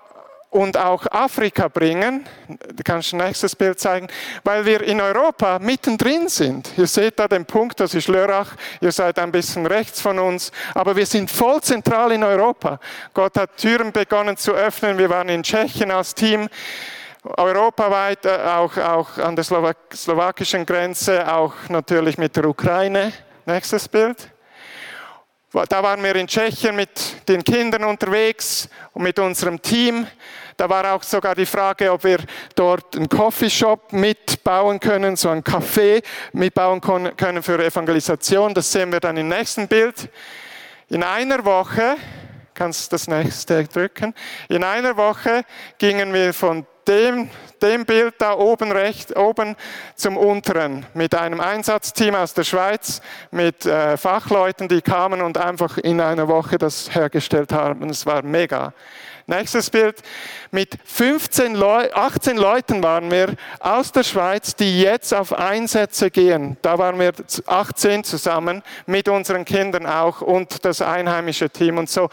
[0.51, 2.27] und auch Afrika bringen.
[2.49, 4.09] Du kannst das nächstes Bild zeigen,
[4.45, 6.71] weil wir in Europa mittendrin sind.
[6.77, 10.51] Ihr seht da den Punkt, das ist Lörrach, ihr seid ein bisschen rechts von uns,
[10.75, 12.81] aber wir sind voll zentral in Europa.
[13.13, 16.49] Gott hat Türen begonnen zu öffnen, wir waren in Tschechien als Team,
[17.37, 23.13] europaweit, äh, auch, auch an der slowakischen Grenze, auch natürlich mit der Ukraine.
[23.45, 24.31] Nächstes Bild.
[25.51, 30.07] Da waren wir in Tschechien mit den Kindern unterwegs und mit unserem Team.
[30.59, 32.19] Da war auch sogar die Frage, ob wir
[32.55, 36.03] dort einen Coffeeshop mitbauen können, so ein Café
[36.35, 38.53] mitbauen können für Evangelisation.
[38.53, 40.11] Das sehen wir dann im nächsten Bild.
[40.91, 41.97] In einer Woche,
[42.59, 44.15] kannst das nächste drücken,
[44.49, 45.45] in einer Woche
[45.79, 47.31] gingen wir von dem,
[47.63, 49.55] dem Bild da oben rechts, oben
[49.95, 55.79] zum unteren, mit einem Einsatzteam aus der Schweiz, mit äh, Fachleuten, die kamen und einfach
[55.79, 57.89] in einer Woche das hergestellt haben.
[57.91, 58.73] Es war mega.
[59.31, 60.03] Nächstes Bild.
[60.53, 66.57] Mit 15 Leu 18 Leuten waren wir aus der Schweiz, die jetzt auf Einsätze gehen.
[66.63, 67.13] Da waren wir
[67.45, 72.09] 18 zusammen mit unseren Kindern auch und das einheimische Team und so.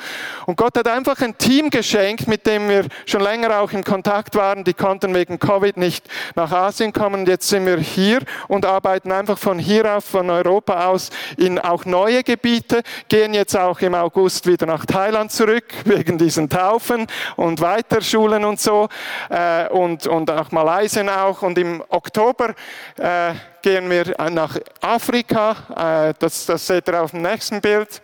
[0.46, 4.36] Und Gott hat einfach ein Team geschenkt, mit dem wir schon länger auch in Kontakt
[4.36, 4.66] waren.
[4.66, 7.26] Die konnten wegen Covid nicht nach Asien kommen.
[7.26, 11.86] Jetzt sind wir hier und arbeiten einfach von hier auf, von Europa aus in auch
[11.86, 17.05] neue Gebiete, gehen jetzt auch im August wieder nach Thailand zurück wegen diesen Taufen
[17.36, 18.90] und Weiterschulen und so
[19.30, 21.42] äh, und, und auch Malaysia auch.
[21.42, 22.54] Und im Oktober
[22.98, 26.10] äh, gehen wir nach Afrika.
[26.10, 28.02] Äh, das, das seht ihr auf dem nächsten Bild.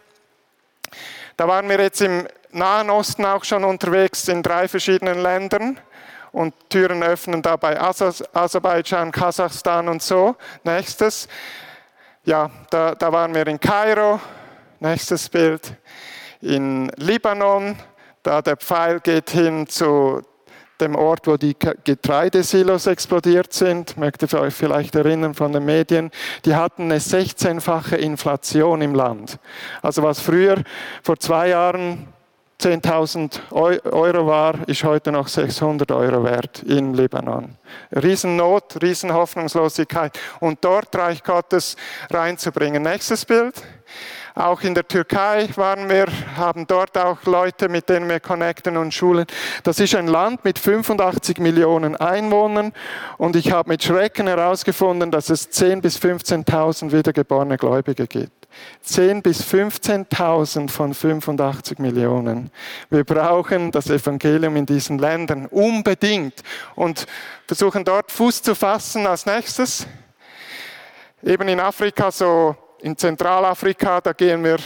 [1.37, 5.79] Da waren wir jetzt im Nahen Osten auch schon unterwegs in drei verschiedenen Ländern
[6.31, 10.35] und Türen öffnen da bei Aserbaidschan, Kasachstan und so.
[10.63, 11.27] Nächstes.
[12.23, 14.19] Ja, da, da waren wir in Kairo.
[14.79, 15.75] Nächstes Bild.
[16.41, 17.77] In Libanon,
[18.23, 20.21] da der Pfeil geht hin zu
[20.79, 23.97] dem Ort, wo die Getreidesilos explodiert sind.
[23.97, 26.11] Mögt ihr euch vielleicht erinnern von den Medien?
[26.43, 29.37] Die hatten eine 16-fache Inflation im Land.
[29.81, 30.63] Also was früher
[31.03, 32.07] vor zwei Jahren
[32.61, 37.57] 10.000 Euro war, ist heute noch 600 Euro wert in Libanon.
[37.91, 41.75] Riesennot, Riesenhoffnungslosigkeit und dort Reich Gottes
[42.11, 42.83] reinzubringen.
[42.83, 43.55] Nächstes Bild.
[44.41, 48.91] Auch in der Türkei waren wir, haben dort auch Leute, mit denen wir connecten und
[48.91, 49.27] schulen.
[49.63, 52.73] Das ist ein Land mit 85 Millionen Einwohnern
[53.19, 58.47] und ich habe mit Schrecken herausgefunden, dass es 10.000 bis 15.000 wiedergeborene Gläubige gibt.
[58.83, 62.49] 10.000 bis 15.000 von 85 Millionen.
[62.89, 66.41] Wir brauchen das Evangelium in diesen Ländern unbedingt
[66.73, 67.05] und
[67.45, 69.85] versuchen dort Fuß zu fassen als nächstes.
[71.21, 74.57] Eben in Afrika so in Zentralafrika, da gehen wir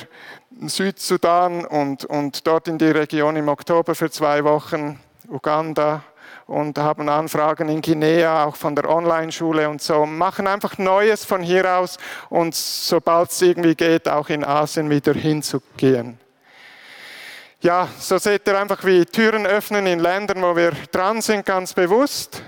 [0.60, 6.04] in Südsudan und, und dort in die Region im Oktober für zwei Wochen, Uganda
[6.48, 11.42] und haben Anfragen in Guinea, auch von der Online-Schule und so, machen einfach Neues von
[11.42, 11.98] hier aus
[12.30, 16.18] und sobald es irgendwie geht, auch in Asien wieder hinzugehen.
[17.62, 21.74] Ja, so seht ihr einfach, wie Türen öffnen in Ländern, wo wir dran sind, ganz
[21.74, 22.44] bewusst.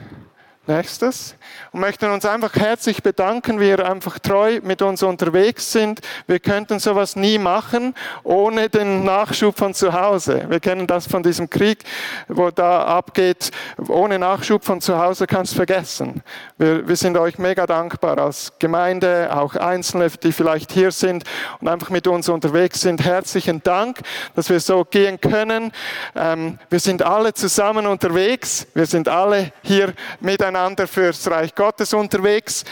[0.67, 1.35] Nächstes.
[1.71, 6.01] Und möchten uns einfach herzlich bedanken, wie ihr einfach treu mit uns unterwegs sind.
[6.27, 10.45] Wir könnten sowas nie machen ohne den Nachschub von zu Hause.
[10.49, 11.85] Wir kennen das von diesem Krieg,
[12.27, 13.51] wo da abgeht.
[13.87, 16.21] Ohne Nachschub von zu Hause kannst du vergessen.
[16.57, 21.23] Wir, wir sind euch mega dankbar als Gemeinde, auch Einzelne, die vielleicht hier sind
[21.61, 23.05] und einfach mit uns unterwegs sind.
[23.05, 24.01] Herzlichen Dank,
[24.35, 25.71] dass wir so gehen können.
[26.13, 28.67] Ähm, wir sind alle zusammen unterwegs.
[28.73, 32.65] Wir sind alle hier miteinander miteinander fürs Reich Gottes unterwegs.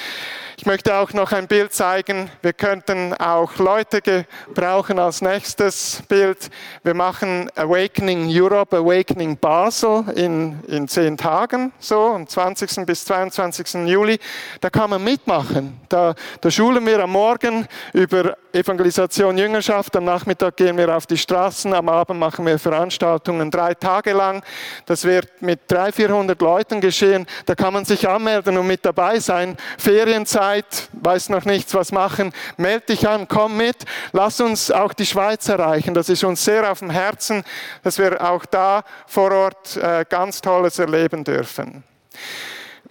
[0.57, 2.31] Ich möchte auch noch ein Bild zeigen.
[2.41, 6.49] Wir könnten auch Leute gebrauchen als nächstes Bild.
[6.81, 12.85] Wir machen Awakening Europe, Awakening Basel in, in zehn Tagen, so am 20.
[12.85, 13.85] bis 22.
[13.85, 14.17] Juli.
[14.61, 15.77] Da kann man mitmachen.
[15.89, 19.93] Da, da schulen wir am Morgen über Evangelisation, Jüngerschaft.
[19.97, 21.73] Am Nachmittag gehen wir auf die Straßen.
[21.73, 24.41] Am Abend machen wir Veranstaltungen drei Tage lang.
[24.85, 27.25] Das wird mit 300, 400 Leuten geschehen.
[27.45, 29.57] Da kann man sich anmelden und mit dabei sein.
[29.77, 33.77] Ferienzeit Zeit, weiß noch nichts, was machen, melde dich an, komm mit,
[34.11, 35.95] lass uns auch die Schweiz erreichen.
[35.95, 37.43] Das ist uns sehr auf dem Herzen,
[37.83, 41.83] dass wir auch da vor Ort äh, ganz Tolles erleben dürfen.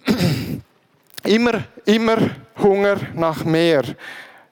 [1.23, 2.17] Immer, immer
[2.59, 3.81] Hunger nach mehr.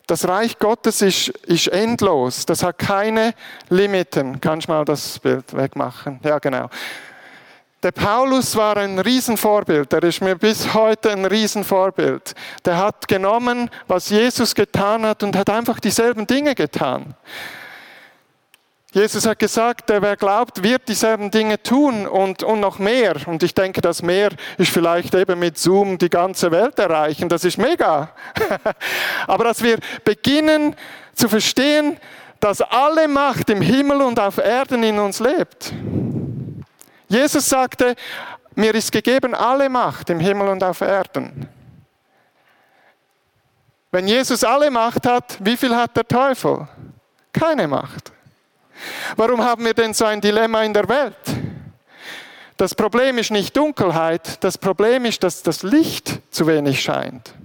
[0.07, 2.47] Das Reich Gottes ist, ist endlos.
[2.47, 3.35] Das hat keine
[3.69, 4.41] Limiten.
[4.41, 6.19] Kannst du mal das Bild wegmachen?
[6.23, 6.69] Ja, genau.
[7.83, 12.33] Der Paulus war ein Riesenvorbild, der ist mir bis heute ein Riesenvorbild.
[12.63, 17.13] Der hat genommen, was Jesus getan hat und hat einfach dieselben Dinge getan.
[18.93, 23.15] Jesus hat gesagt, wer glaubt, wird dieselben Dinge tun und, und noch mehr.
[23.25, 27.27] Und ich denke, das mehr ist vielleicht eben mit Zoom die ganze Welt erreichen.
[27.27, 28.11] Das ist mega.
[29.27, 30.75] Aber dass wir beginnen
[31.15, 31.97] zu verstehen,
[32.39, 35.73] dass alle Macht im Himmel und auf Erden in uns lebt.
[37.13, 37.95] Jesus sagte,
[38.55, 41.47] mir ist gegeben alle Macht im Himmel und auf Erden.
[43.91, 46.67] Wenn Jesus alle Macht hat, wie viel hat der Teufel?
[47.31, 48.11] Keine Macht.
[49.15, 51.15] Warum haben wir denn so ein Dilemma in der Welt?
[52.57, 57.35] Das Problem ist nicht Dunkelheit, das Problem ist, dass das Licht zu wenig scheint.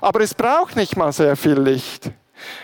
[0.00, 2.10] Aber es braucht nicht mal sehr viel Licht.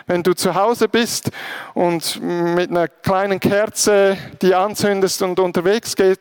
[0.06, 1.30] Wenn du zu Hause bist
[1.74, 6.20] und mit einer kleinen Kerze die anzündest und unterwegs geht,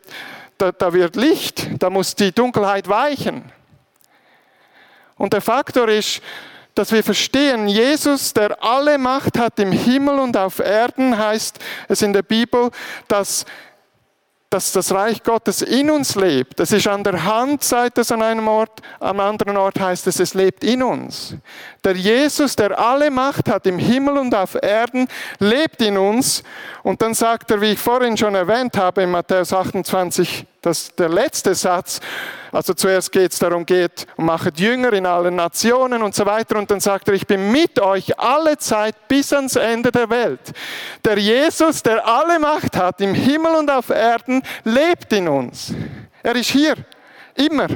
[0.58, 3.50] da, da wird Licht, da muss die Dunkelheit weichen.
[5.16, 6.22] Und der Faktor ist,
[6.74, 12.02] dass wir verstehen, Jesus, der alle Macht hat im Himmel und auf Erden, heißt es
[12.02, 12.70] in der Bibel,
[13.08, 13.44] dass
[14.52, 16.60] dass das Reich Gottes in uns lebt.
[16.60, 20.20] Es ist an der Hand, sagt es an einem Ort, am anderen Ort heißt es,
[20.20, 21.36] es lebt in uns.
[21.84, 25.08] Der Jesus, der alle Macht hat im Himmel und auf Erden,
[25.40, 26.44] lebt in uns.
[26.84, 31.08] Und dann sagt er, wie ich vorhin schon erwähnt habe, in Matthäus 28, das der
[31.08, 32.00] letzte Satz.
[32.52, 36.56] Also zuerst geht es darum, geht und machet Jünger in allen Nationen und so weiter.
[36.56, 40.52] Und dann sagt er, ich bin mit euch alle Zeit bis ans Ende der Welt.
[41.04, 45.74] Der Jesus, der alle Macht hat im Himmel und auf Erden, lebt in uns.
[46.22, 46.76] Er ist hier,
[47.34, 47.66] immer.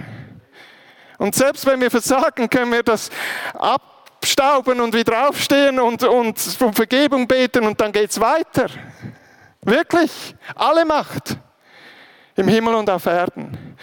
[1.19, 3.11] Und selbst wenn wir versagen, können wir das
[4.27, 8.67] abstauben und wieder aufstehen und, und um Vergebung beten und dann geht es weiter.
[9.63, 11.37] Wirklich, alle Macht
[12.35, 13.77] im Himmel und auf Erden.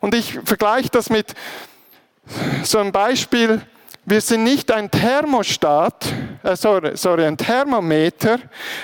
[0.00, 1.32] Und ich vergleiche das mit
[2.64, 3.62] so einem Beispiel.
[4.06, 6.04] Wir sind nicht ein Thermostat,
[6.42, 8.38] äh, sorry, sorry, ein Thermometer,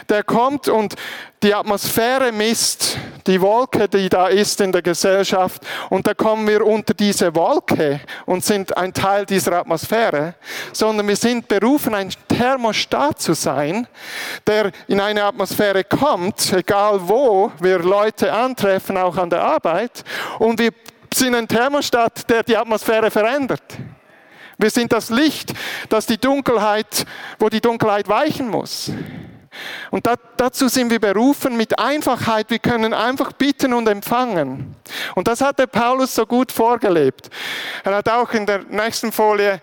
[0.09, 0.95] der kommt und
[1.43, 6.67] die Atmosphäre misst, die Wolke, die da ist in der Gesellschaft, und da kommen wir
[6.67, 10.35] unter diese Wolke und sind ein Teil dieser Atmosphäre,
[10.73, 13.87] sondern wir sind berufen, ein Thermostat zu sein,
[14.47, 20.03] der in eine Atmosphäre kommt, egal wo wir Leute antreffen, auch an der Arbeit,
[20.39, 20.71] und wir
[21.13, 23.63] sind ein Thermostat, der die Atmosphäre verändert.
[24.61, 25.55] Wir sind das Licht,
[25.89, 27.07] das die Dunkelheit,
[27.39, 28.93] wo die Dunkelheit weichen muss.
[29.91, 32.51] Und da, dazu sind wir berufen mit Einfachheit.
[32.51, 34.77] Wir können einfach bitten und empfangen.
[35.15, 37.31] Und das hat der Paulus so gut vorgelebt.
[37.85, 39.61] Er hat auch in der nächsten Folie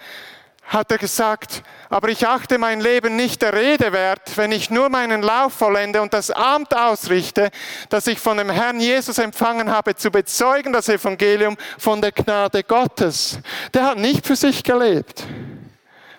[0.67, 4.89] hat er gesagt, aber ich achte mein Leben nicht der Rede wert, wenn ich nur
[4.89, 7.49] meinen Lauf vollende und das Amt ausrichte,
[7.89, 12.63] das ich von dem Herrn Jesus empfangen habe, zu bezeugen das Evangelium von der Gnade
[12.63, 13.39] Gottes.
[13.73, 15.23] Der hat nicht für sich gelebt.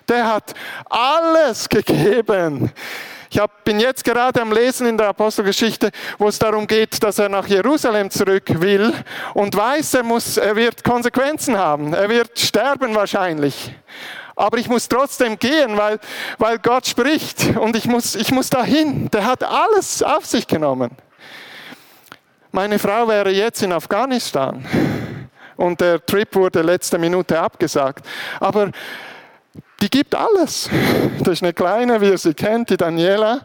[0.09, 0.55] Der hat
[0.89, 2.73] alles gegeben.
[3.31, 7.29] Ich bin jetzt gerade am Lesen in der Apostelgeschichte, wo es darum geht, dass er
[7.29, 8.95] nach Jerusalem zurück will
[9.35, 11.93] und weiß, er, muss, er wird Konsequenzen haben.
[11.93, 13.75] Er wird sterben wahrscheinlich
[14.39, 15.99] aber ich muss trotzdem gehen, weil,
[16.39, 19.11] weil Gott spricht und ich muss, ich muss dahin.
[19.11, 20.93] Der hat alles auf sich genommen.
[22.53, 24.65] Meine Frau wäre jetzt in Afghanistan
[25.57, 28.07] und der Trip wurde letzte Minute abgesagt.
[28.39, 28.71] Aber
[29.81, 30.71] die gibt alles.
[31.19, 33.41] Das ist eine kleine, wie ihr sie kennt, die Daniela.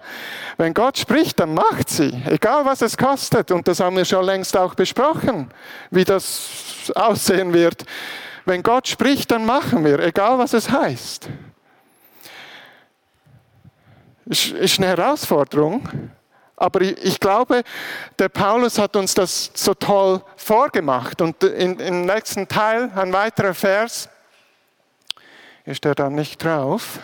[0.57, 3.51] Wenn Gott spricht, dann macht sie, egal was es kostet.
[3.51, 5.51] Und das haben wir schon längst auch besprochen,
[5.89, 7.83] wie das aussehen wird.
[8.45, 11.29] Wenn Gott spricht, dann machen wir, egal was es heißt.
[14.25, 15.87] Ist eine Herausforderung,
[16.55, 17.63] aber ich glaube,
[18.19, 21.21] der Paulus hat uns das so toll vorgemacht.
[21.21, 24.09] Und im nächsten Teil, ein weiterer Vers,
[25.65, 26.99] ist er dann nicht drauf.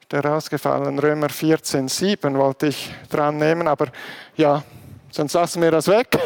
[0.00, 3.88] Ist der rausgefallen, Römer 14, 7 wollte ich dran nehmen, aber
[4.36, 4.62] ja,
[5.16, 6.08] sonst lassen wir das weg.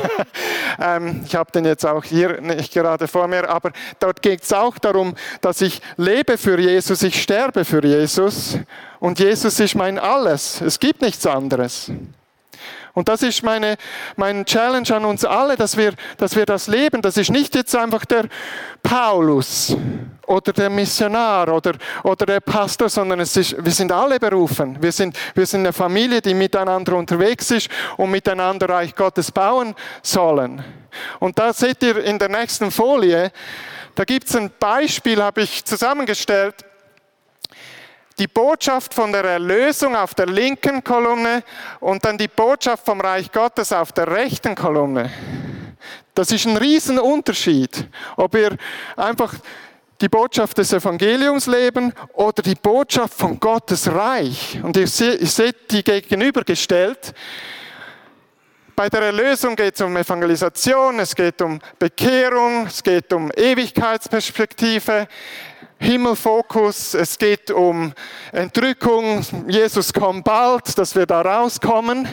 [0.79, 4.53] Ähm, ich habe den jetzt auch hier nicht gerade vor mir, aber dort geht es
[4.53, 8.57] auch darum, dass ich lebe für Jesus, ich sterbe für Jesus
[8.99, 10.63] und Jesus ist mein Alles.
[10.63, 11.91] Es gibt nichts anderes.
[12.95, 13.77] Und das ist meine,
[14.17, 17.03] mein Challenge an uns alle, dass wir, dass wir das leben.
[17.03, 18.25] Das ist nicht jetzt einfach der
[18.83, 19.77] Paulus
[20.27, 21.73] oder der Missionar oder,
[22.05, 24.77] oder der Pastor, sondern es ist, wir sind alle berufen.
[24.81, 29.75] Wir sind, wir sind eine Familie, die miteinander unterwegs ist und miteinander Reich Gottes bauen
[30.03, 30.63] sollen.
[31.19, 33.33] Und da seht ihr in der nächsten Folie,
[33.95, 36.65] da gibt es ein Beispiel, habe ich zusammengestellt,
[38.21, 41.43] die Botschaft von der Erlösung auf der linken Kolumne
[41.81, 45.11] und dann die Botschaft vom Reich Gottes auf der rechten Kolumne.
[46.15, 48.59] Das ist ein Riesenunterschied, ob ihr
[48.95, 49.35] einfach
[50.03, 54.61] die Botschaft des Evangeliums leben oder die Botschaft von Gottes Reich.
[54.63, 57.15] Und ihr seht die gegenübergestellt.
[58.77, 65.09] Bei der Erlösung geht es um Evangelisation, es geht um Bekehrung, es geht um Ewigkeitsperspektive,
[65.81, 67.95] Himmelfokus, es geht um
[68.33, 72.07] Entrückung, Jesus kommt bald, dass wir da rauskommen.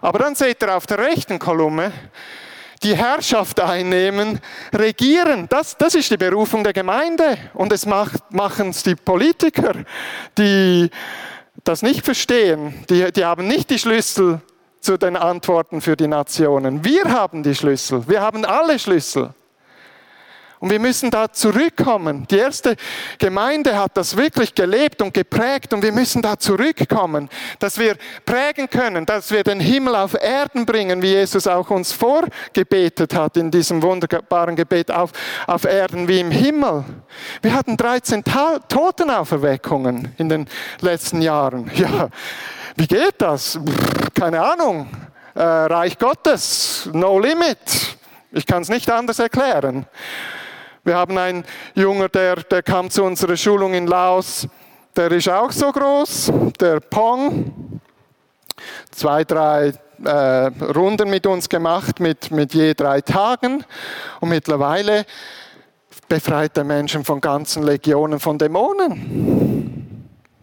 [0.00, 1.92] Aber dann seht ihr auf der rechten Kolumne,
[2.82, 4.40] die Herrschaft einnehmen,
[4.74, 5.46] regieren.
[5.48, 7.38] Das, das ist die Berufung der Gemeinde.
[7.54, 9.74] Und es machen es die Politiker,
[10.36, 10.90] die
[11.62, 12.84] das nicht verstehen.
[12.90, 14.40] Die, die haben nicht die Schlüssel
[14.80, 16.84] zu den Antworten für die Nationen.
[16.84, 18.08] Wir haben die Schlüssel.
[18.08, 19.30] Wir haben alle Schlüssel.
[20.60, 22.26] Und wir müssen da zurückkommen.
[22.28, 22.76] Die erste
[23.18, 27.28] Gemeinde hat das wirklich gelebt und geprägt und wir müssen da zurückkommen,
[27.60, 31.92] dass wir prägen können, dass wir den Himmel auf Erden bringen, wie Jesus auch uns
[31.92, 35.12] vorgebetet hat in diesem wunderbaren Gebet auf,
[35.46, 36.84] auf Erden wie im Himmel.
[37.40, 38.24] Wir hatten 13
[38.68, 40.48] Totenauferweckungen in den
[40.80, 41.70] letzten Jahren.
[41.78, 42.08] Ja,
[42.74, 43.58] wie geht das?
[44.14, 44.88] Keine Ahnung.
[45.34, 47.58] Äh, Reich Gottes, no limit.
[48.32, 49.86] Ich kann es nicht anders erklären.
[50.88, 54.48] Wir haben einen Junge, der, der kam zu unserer Schulung in Laos.
[54.96, 57.82] Der ist auch so groß, der Pong.
[58.90, 60.10] Zwei, drei äh,
[60.64, 63.66] Runden mit uns gemacht, mit, mit je drei Tagen.
[64.20, 65.04] Und mittlerweile
[66.08, 69.87] befreit der Menschen von ganzen Legionen von Dämonen.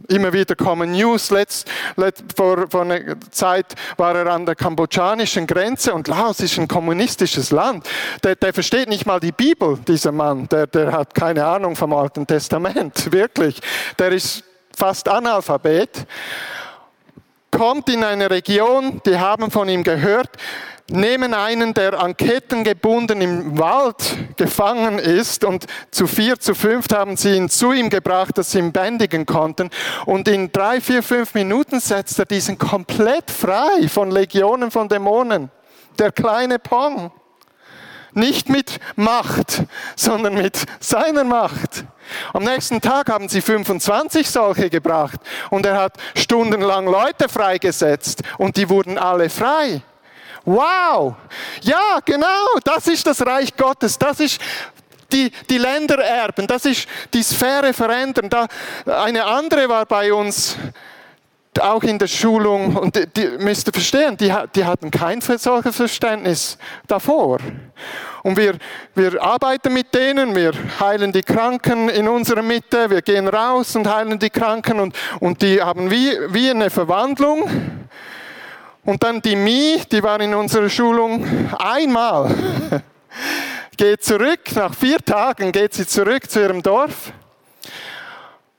[0.07, 1.31] Immer wieder kommen News.
[1.31, 6.57] Letzt, letzt, vor, vor einer Zeit war er an der kambodschanischen Grenze und Laos ist
[6.59, 7.87] ein kommunistisches Land.
[8.23, 10.47] Der, der versteht nicht mal die Bibel, dieser Mann.
[10.49, 13.61] Der, der hat keine Ahnung vom Alten Testament, wirklich.
[13.97, 14.43] Der ist
[14.75, 16.05] fast Analphabet.
[17.55, 20.29] Kommt in eine Region, die haben von ihm gehört,
[20.89, 23.95] nehmen einen, der an Ketten gebunden im Wald
[24.35, 28.59] gefangen ist und zu vier, zu fünf haben sie ihn zu ihm gebracht, dass sie
[28.59, 29.69] ihn bändigen konnten.
[30.05, 35.49] Und in drei, vier, fünf Minuten setzt er diesen komplett frei von Legionen von Dämonen.
[35.97, 37.11] Der kleine Pong.
[38.15, 39.63] Nicht mit Macht,
[39.95, 41.83] sondern mit seiner Macht.
[42.33, 48.55] Am nächsten Tag haben sie 25 solche gebracht und er hat stundenlang Leute freigesetzt und
[48.55, 49.81] die wurden alle frei.
[50.45, 51.15] Wow!
[51.61, 53.97] Ja, genau, das ist das Reich Gottes.
[53.99, 54.39] Das ist
[55.11, 56.47] die, die Länder erben.
[56.47, 58.29] Das ist die Sphäre verändern.
[58.29, 58.47] Da,
[58.85, 60.55] eine andere war bei uns
[61.61, 65.75] auch in der Schulung, und die, die müsst ihr verstehen, die, die hatten kein solches
[65.75, 67.39] Verständnis davor.
[68.23, 68.55] Und wir,
[68.95, 73.87] wir arbeiten mit denen, wir heilen die Kranken in unserer Mitte, wir gehen raus und
[73.87, 77.49] heilen die Kranken und, und die haben wie, wie eine Verwandlung.
[78.83, 81.25] Und dann die Mi, die war in unserer Schulung
[81.57, 82.33] einmal,
[83.77, 87.11] geht zurück, nach vier Tagen geht sie zurück zu ihrem Dorf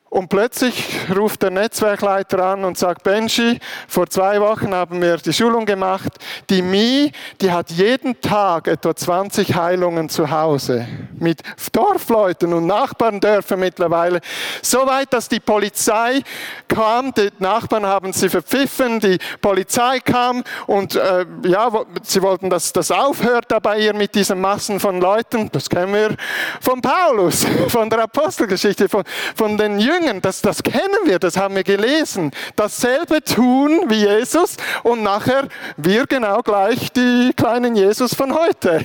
[0.09, 0.85] und plötzlich
[1.15, 6.13] ruft der Netzwerkleiter an und sagt, Benji, vor zwei Wochen haben wir die Schulung gemacht.
[6.49, 10.87] Die Mi, die hat jeden Tag etwa 20 Heilungen zu Hause.
[11.19, 11.43] Mit
[11.73, 14.21] Dorfleuten und Nachbarndörfern mittlerweile.
[14.63, 16.23] So weit, dass die Polizei
[16.69, 21.69] kam, die Nachbarn haben sie verpfiffen, die Polizei kam und äh, ja,
[22.03, 25.51] sie wollten, dass das aufhört da bei ihr mit diesen Massen von Leuten.
[25.51, 26.17] Das kennen wir
[26.61, 29.03] von Paulus, von der Apostelgeschichte, von,
[29.35, 32.31] von den Jüngern Jüngern, das, das kennen wir, das haben wir gelesen.
[32.55, 38.85] Dasselbe tun wie Jesus und nachher wir genau gleich die kleinen Jesus von heute.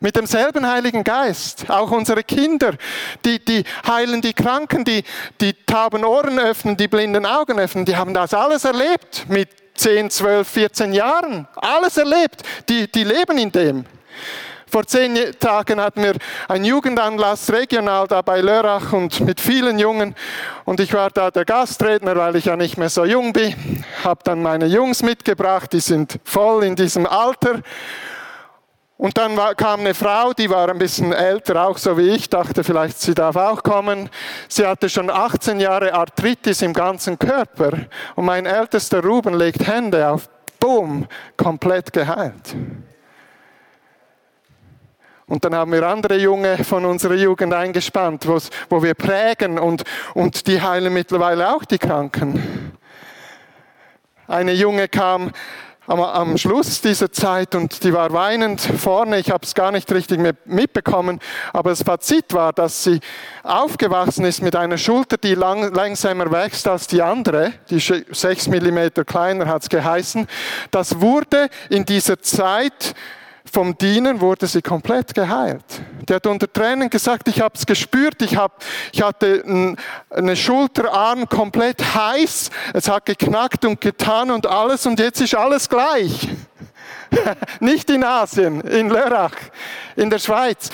[0.00, 1.64] Mit demselben Heiligen Geist.
[1.68, 2.74] Auch unsere Kinder,
[3.24, 5.02] die, die heilen die Kranken, die,
[5.40, 10.10] die taben Ohren öffnen, die blinden Augen öffnen, die haben das alles erlebt mit 10,
[10.10, 11.48] 12, 14 Jahren.
[11.56, 12.42] Alles erlebt.
[12.68, 13.84] Die, die leben in dem.
[14.74, 16.14] Vor zehn Tagen hatten wir
[16.48, 20.16] einen Jugendanlass regional da bei Lörrach und mit vielen Jungen.
[20.64, 23.54] Und ich war da der Gastredner, weil ich ja nicht mehr so jung bin.
[24.02, 27.60] Habe dann meine Jungs mitgebracht, die sind voll in diesem Alter.
[28.96, 32.28] Und dann war, kam eine Frau, die war ein bisschen älter, auch so wie ich,
[32.28, 34.10] dachte vielleicht, sie darf auch kommen.
[34.48, 37.78] Sie hatte schon 18 Jahre Arthritis im ganzen Körper.
[38.16, 41.06] Und mein ältester Ruben legt Hände auf, boom,
[41.36, 42.56] komplett geheilt.
[45.34, 48.24] Und dann haben wir andere Junge von unserer Jugend eingespannt,
[48.68, 49.82] wo wir prägen und,
[50.14, 52.70] und die heilen mittlerweile auch die Kranken.
[54.28, 55.32] Eine Junge kam
[55.88, 59.18] am, am Schluss dieser Zeit und die war weinend vorne.
[59.18, 61.18] Ich habe es gar nicht richtig mitbekommen,
[61.52, 63.00] aber das Fazit war, dass sie
[63.42, 67.54] aufgewachsen ist mit einer Schulter, die lang, langsamer wächst als die andere.
[67.70, 70.28] Die sechs Millimeter kleiner hat es geheißen.
[70.70, 72.94] Das wurde in dieser Zeit
[73.54, 75.64] vom Dienen wurde sie komplett geheilt.
[76.08, 79.76] Die hat unter Tränen gesagt, ich habe es gespürt, ich, hab, ich hatte
[80.10, 85.68] eine Schulterarm komplett heiß, es hat geknackt und getan und alles und jetzt ist alles
[85.68, 86.28] gleich.
[87.60, 89.36] Nicht in Asien, in Lörrach,
[89.94, 90.70] in der Schweiz.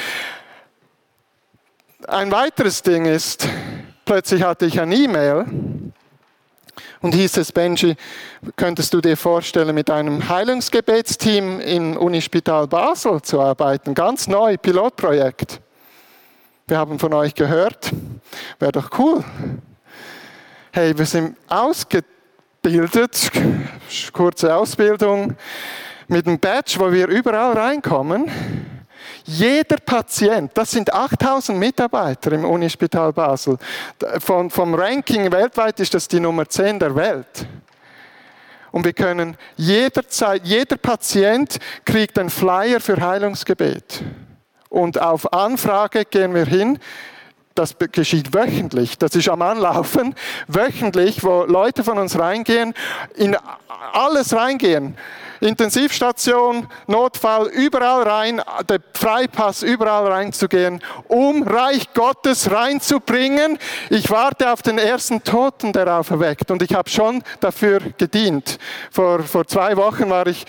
[2.09, 3.47] Ein weiteres Ding ist,
[4.07, 5.45] plötzlich hatte ich ein E-Mail
[7.03, 7.96] und hieß es, Benji,
[8.57, 13.94] könntest du dir vorstellen, mit einem Heilungsgebetsteam im Unispital Basel zu arbeiten?
[13.94, 15.61] Ganz neu, Pilotprojekt.
[16.66, 17.90] Wir haben von euch gehört.
[18.59, 19.24] Wäre doch cool.
[20.72, 23.32] Hey, wir sind ausgebildet,
[24.12, 25.34] kurze Ausbildung,
[26.07, 28.30] mit einem Badge, wo wir überall reinkommen.
[29.33, 33.59] Jeder Patient, das sind 8000 Mitarbeiter im Unispital Basel.
[34.18, 37.47] Von, vom Ranking weltweit ist das die Nummer 10 der Welt.
[38.72, 44.03] Und wir können jederzeit, jeder Patient kriegt einen Flyer für Heilungsgebet.
[44.68, 46.81] Und auf Anfrage gehen wir hin.
[47.55, 48.99] Das geschieht wöchentlich.
[48.99, 50.16] Das ist am Anlaufen.
[50.49, 52.74] Wöchentlich, wo Leute von uns reingehen,
[53.14, 53.37] in
[53.93, 54.97] alles reingehen.
[55.41, 63.59] Intensivstation, Notfall, überall rein, der Freipass, überall reinzugehen, um Reich Gottes reinzubringen.
[63.88, 66.51] Ich warte auf den ersten Toten, der auferweckt.
[66.51, 68.59] Und ich habe schon dafür gedient.
[68.91, 70.45] Vor, vor zwei Wochen war ich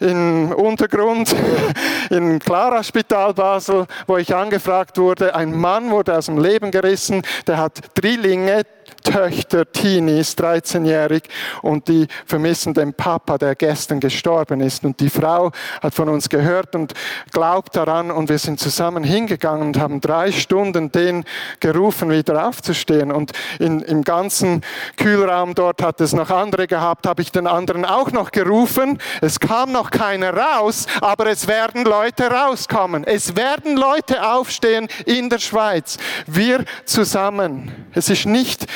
[0.00, 1.34] im Untergrund,
[2.10, 5.34] im Clara-Spital Basel, wo ich angefragt wurde.
[5.34, 8.64] Ein Mann wurde aus dem Leben gerissen, der hat Drillinge,
[9.02, 11.24] Töchter, Teenies, 13-jährig,
[11.62, 14.84] und die vermissen den Papa, der gestern gestorben ist.
[14.84, 16.94] Und die Frau hat von uns gehört und
[17.32, 21.24] glaubt daran, und wir sind zusammen hingegangen und haben drei Stunden den
[21.60, 23.12] gerufen, wieder aufzustehen.
[23.12, 24.62] Und in, im ganzen
[24.96, 28.98] Kühlraum dort hat es noch andere gehabt, habe ich den anderen auch noch gerufen.
[29.20, 33.04] Es kam noch keiner raus, aber es werden Leute rauskommen.
[33.04, 35.98] Es werden Leute aufstehen in der Schweiz.
[36.26, 37.72] Wir zusammen.
[37.92, 38.66] Es ist nicht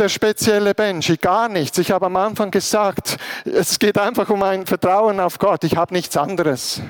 [0.00, 1.76] der spezielle Benji, gar nichts.
[1.76, 5.62] Ich habe am Anfang gesagt, es geht einfach um ein Vertrauen auf Gott.
[5.64, 6.80] Ich habe nichts anderes.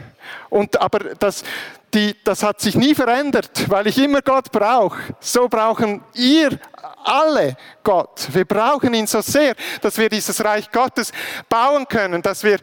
[0.49, 1.43] Und, aber das,
[1.93, 5.01] die, das hat sich nie verändert, weil ich immer Gott brauche.
[5.19, 6.59] So brauchen ihr
[7.05, 8.29] alle Gott.
[8.33, 11.11] Wir brauchen ihn so sehr, dass wir dieses Reich Gottes
[11.49, 12.59] bauen können, dass wir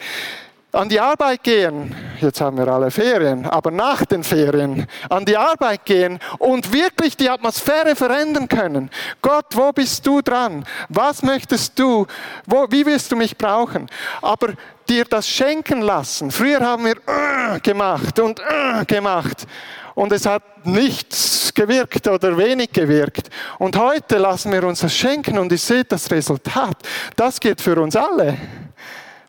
[0.71, 5.38] an die Arbeit gehen, jetzt haben wir alle Ferien, aber nach den Ferien an die
[5.38, 8.89] Arbeit gehen und wirklich die Atmosphäre verändern können.
[9.22, 10.65] Gott, wo bist du dran?
[10.89, 12.05] Was möchtest du?
[12.45, 13.88] Wo, wie willst du mich brauchen?
[14.22, 14.53] Aber
[14.88, 16.32] dir das schenken lassen.
[16.32, 19.45] Früher haben wir äh, gemacht und äh, gemacht
[19.97, 23.30] und es hat nichts gewirkt oder wenig gewirkt.
[23.57, 26.78] Und heute lassen wir uns das schenken und ihr seht das Resultat.
[27.15, 28.38] Das geht für uns alle.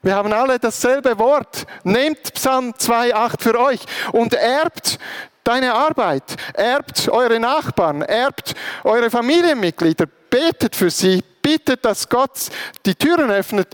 [0.02, 1.66] Wir haben alle dasselbe Wort.
[1.82, 3.80] Nehmt Psalm 2,8 für euch
[4.12, 4.98] und erbt
[5.42, 12.50] deine Arbeit, erbt eure Nachbarn, erbt eure Familienmitglieder, betet für sie, bittet, dass Gott
[12.84, 13.68] die Türen öffnet,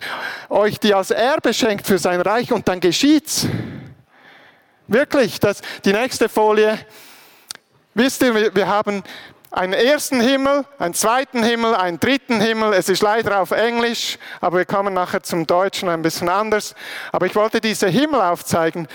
[0.49, 3.47] euch die als Erbe schenkt für sein Reich und dann geschieht's.
[4.87, 6.79] Wirklich, das, die nächste Folie.
[7.95, 9.03] Wisst ihr, wir haben
[9.55, 12.73] einen ersten Himmel, einen zweiten Himmel, einen dritten Himmel.
[12.73, 16.75] Es ist leider auf Englisch, aber wir kommen nachher zum Deutschen ein bisschen anders.
[17.13, 18.89] Aber ich wollte diese Himmel aufzeigen.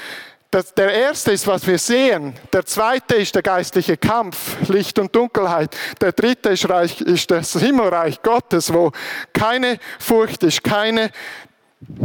[0.75, 2.35] Der erste ist, was wir sehen.
[2.51, 5.77] Der zweite ist der geistliche Kampf, Licht und Dunkelheit.
[6.01, 8.91] Der dritte ist, Reich, ist das Himmelreich Gottes, wo
[9.31, 11.11] keine Furcht ist, keine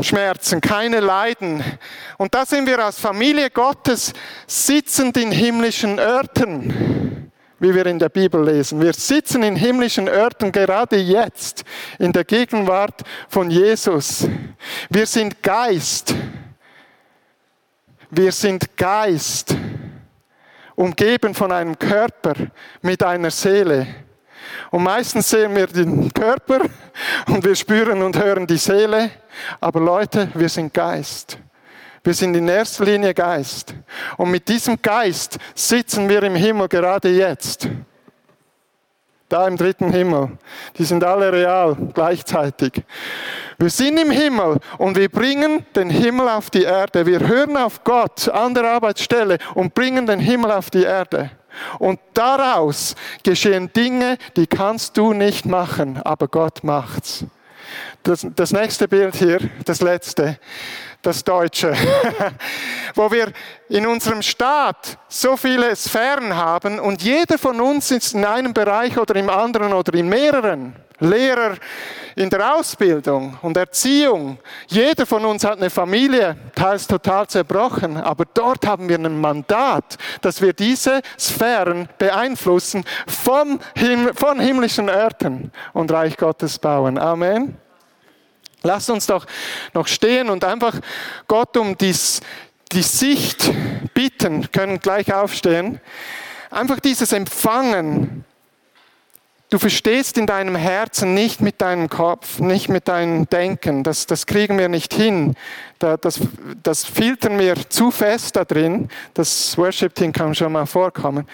[0.01, 1.65] Schmerzen, keine Leiden.
[2.19, 4.13] Und da sind wir als Familie Gottes
[4.47, 8.81] sitzend in himmlischen Örtern wie wir in der Bibel lesen.
[8.81, 11.65] Wir sitzen in himmlischen Örtern gerade jetzt
[11.99, 14.27] in der Gegenwart von Jesus.
[14.91, 16.15] Wir sind Geist.
[18.17, 19.57] Wir sind Geist,
[20.77, 22.35] umgeben von einem Körper
[22.81, 23.89] mit einer Seele.
[24.71, 26.61] Und meistens sehen wir den Körper
[27.27, 29.11] und wir spüren und hören die Seele.
[29.61, 31.39] Aber Leute, wir sind Geist.
[32.05, 33.75] Wir sind in erster Linie Geist.
[34.19, 37.67] Und mit diesem Geist sitzen wir im Himmel gerade jetzt.
[39.31, 40.33] Da im dritten Himmel.
[40.77, 42.83] Die sind alle real gleichzeitig.
[43.57, 47.07] Wir sind im Himmel und wir bringen den Himmel auf die Erde.
[47.07, 51.31] Wir hören auf Gott an der Arbeitsstelle und bringen den Himmel auf die Erde.
[51.79, 57.25] Und daraus geschehen Dinge, die kannst du nicht machen, aber Gott macht's.
[58.03, 60.39] Das, das nächste Bild hier, das letzte
[61.05, 61.75] das Deutsche,
[62.95, 63.33] wo wir
[63.69, 68.99] in unserem Staat so viele Sphären haben und jeder von uns ist in einem Bereich
[68.99, 70.75] oder im anderen oder in mehreren.
[71.01, 71.57] Lehrer
[72.15, 74.39] in der Ausbildung und Erziehung.
[74.69, 79.97] Jeder von uns hat eine Familie, teils total zerbrochen, aber dort haben wir ein Mandat,
[80.21, 86.99] dass wir diese Sphären beeinflussen vom Him von himmlischen Örtern und Reich Gottes bauen.
[86.99, 87.64] Amen.
[88.65, 89.27] Lasst uns doch
[89.75, 90.75] noch stehen und einfach
[91.29, 92.21] Gott um dies,
[92.73, 93.53] die Sicht
[93.93, 95.81] bitten, können gleich aufstehen.
[96.51, 98.25] Einfach dieses Empfangen.
[99.51, 103.83] Du verstehst in deinem Herzen nicht mit deinem Kopf, nicht mit deinem Denken.
[103.83, 105.37] Das, das kriegen wir nicht hin.
[105.79, 106.21] Das,
[106.63, 108.89] das filtern wir zu fest da drin.
[109.13, 111.29] Das Worship-Team kann schon mal vorkommen.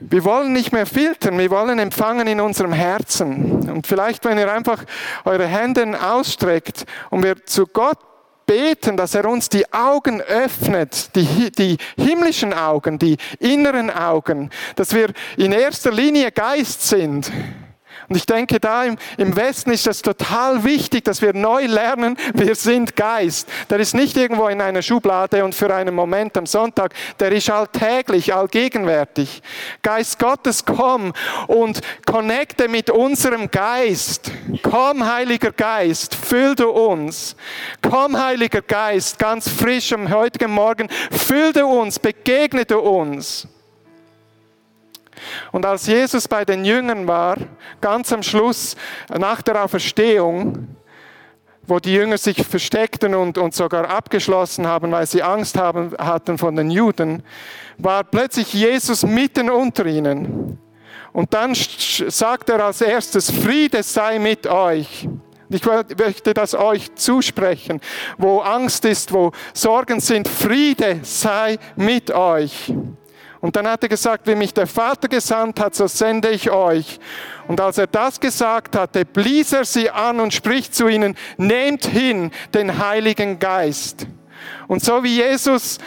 [0.00, 3.70] Wir wollen nicht mehr filtern, wir wollen empfangen in unserem Herzen.
[3.70, 4.84] Und vielleicht, wenn ihr einfach
[5.24, 7.98] eure Hände ausstreckt und wir zu Gott
[8.46, 14.94] beten, dass er uns die Augen öffnet, die, die himmlischen Augen, die inneren Augen, dass
[14.94, 17.30] wir in erster Linie Geist sind
[18.08, 22.54] und ich denke, da im, Westen ist das total wichtig, dass wir neu lernen, wir
[22.54, 23.48] sind Geist.
[23.68, 27.50] Der ist nicht irgendwo in einer Schublade und für einen Moment am Sonntag, der ist
[27.50, 29.42] alltäglich, allgegenwärtig.
[29.82, 31.12] Geist Gottes, komm
[31.48, 34.30] und connecte mit unserem Geist.
[34.62, 37.34] Komm, Heiliger Geist, füll du uns.
[37.82, 43.48] Komm, Heiliger Geist, ganz frisch am heutigen Morgen, füll du uns, begegne du uns.
[45.52, 47.36] Und als Jesus bei den Jüngern war,
[47.80, 48.76] ganz am Schluss
[49.08, 50.76] nach der Auferstehung,
[51.66, 56.38] wo die Jünger sich versteckten und, und sogar abgeschlossen haben, weil sie Angst haben, hatten
[56.38, 57.22] von den Juden,
[57.78, 60.58] war plötzlich Jesus mitten unter ihnen.
[61.12, 65.08] Und dann sagt er als erstes, Friede sei mit euch.
[65.48, 67.80] Ich möchte das euch zusprechen.
[68.18, 72.72] Wo Angst ist, wo Sorgen sind, Friede sei mit euch.
[73.46, 76.98] Und dann hat er gesagt, wie mich der Vater gesandt hat, so sende ich euch.
[77.46, 81.86] Und als er das gesagt hatte, blies er sie an und spricht zu ihnen, nehmt
[81.86, 84.08] hin den Heiligen Geist.
[84.66, 85.78] Und so wie Jesus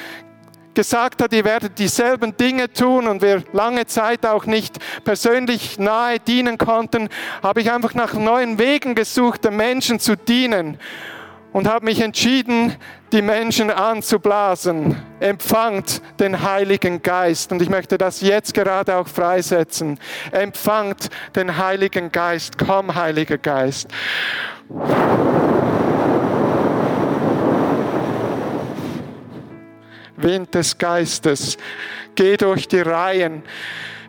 [0.74, 6.18] gesagt hat, ihr werdet dieselben Dinge tun und wir lange Zeit auch nicht persönlich nahe
[6.22, 7.10] dienen konnten,
[7.44, 10.80] habe ich einfach nach neuen Wegen gesucht, den Menschen zu dienen
[11.52, 12.76] und habe mich entschieden,
[13.12, 14.96] die Menschen anzublasen.
[15.20, 17.52] Empfangt den Heiligen Geist.
[17.52, 20.00] Und ich möchte das jetzt gerade auch freisetzen.
[20.32, 22.58] Empfangt den Heiligen Geist.
[22.58, 23.90] Komm, Heiliger Geist.
[30.22, 31.58] Wind des Geistes,
[32.14, 33.44] geh durch die Reihen.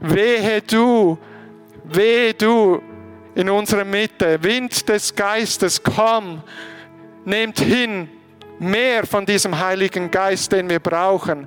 [0.01, 1.17] Wehe du,
[1.85, 2.83] wehe du
[3.35, 4.43] in unserer Mitte.
[4.43, 6.43] Wind des Geistes, komm,
[7.25, 8.09] nehmt hin
[8.59, 11.47] mehr von diesem Heiligen Geist, den wir brauchen.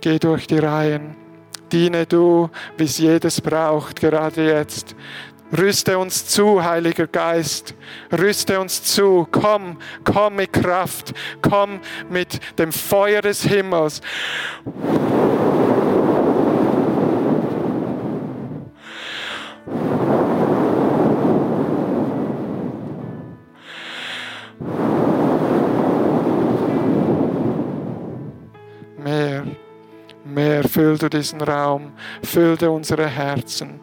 [0.00, 1.16] Geh durch die Reihen.
[1.72, 4.94] Diene du, wie es jedes braucht, gerade jetzt.
[5.56, 7.74] Rüste uns zu, Heiliger Geist.
[8.12, 9.26] Rüste uns zu.
[9.30, 11.14] Komm, komm mit Kraft.
[11.42, 14.00] Komm mit dem Feuer des Himmels.
[30.24, 31.92] Mehr füll du diesen Raum,
[32.24, 33.78] füll du unsere Herzen.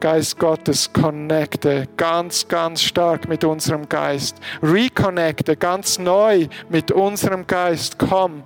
[0.00, 4.36] Geist Gottes, connecte ganz, ganz stark mit unserem Geist.
[4.62, 7.98] Reconnecte ganz neu mit unserem Geist.
[7.98, 8.42] Komm.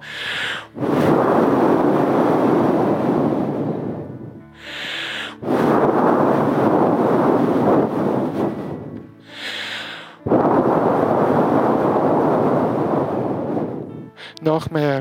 [14.41, 15.01] Noch mehr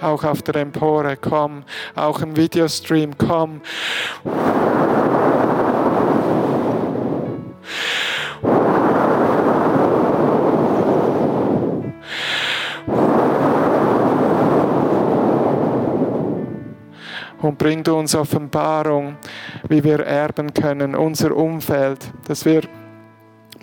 [0.00, 3.60] auch auf der Empore, komm, auch im Videostream, komm.
[17.42, 19.16] und bringt uns Offenbarung,
[19.68, 21.98] wie wir erben können, unser Umfeld,
[22.28, 22.62] dass wir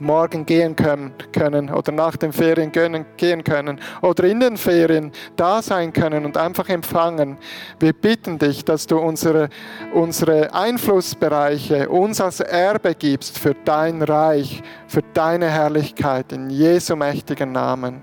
[0.02, 5.94] morgen gehen können oder nach den Ferien gehen können oder in den Ferien da sein
[5.94, 7.38] können und einfach empfangen.
[7.80, 9.50] Wir bitten dich, dass du unsere,
[9.94, 17.52] unsere Einflussbereiche uns als Erbe gibst für dein Reich, für deine Herrlichkeit in Jesu mächtigen
[17.52, 18.02] Namen.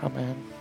[0.00, 0.51] Amen.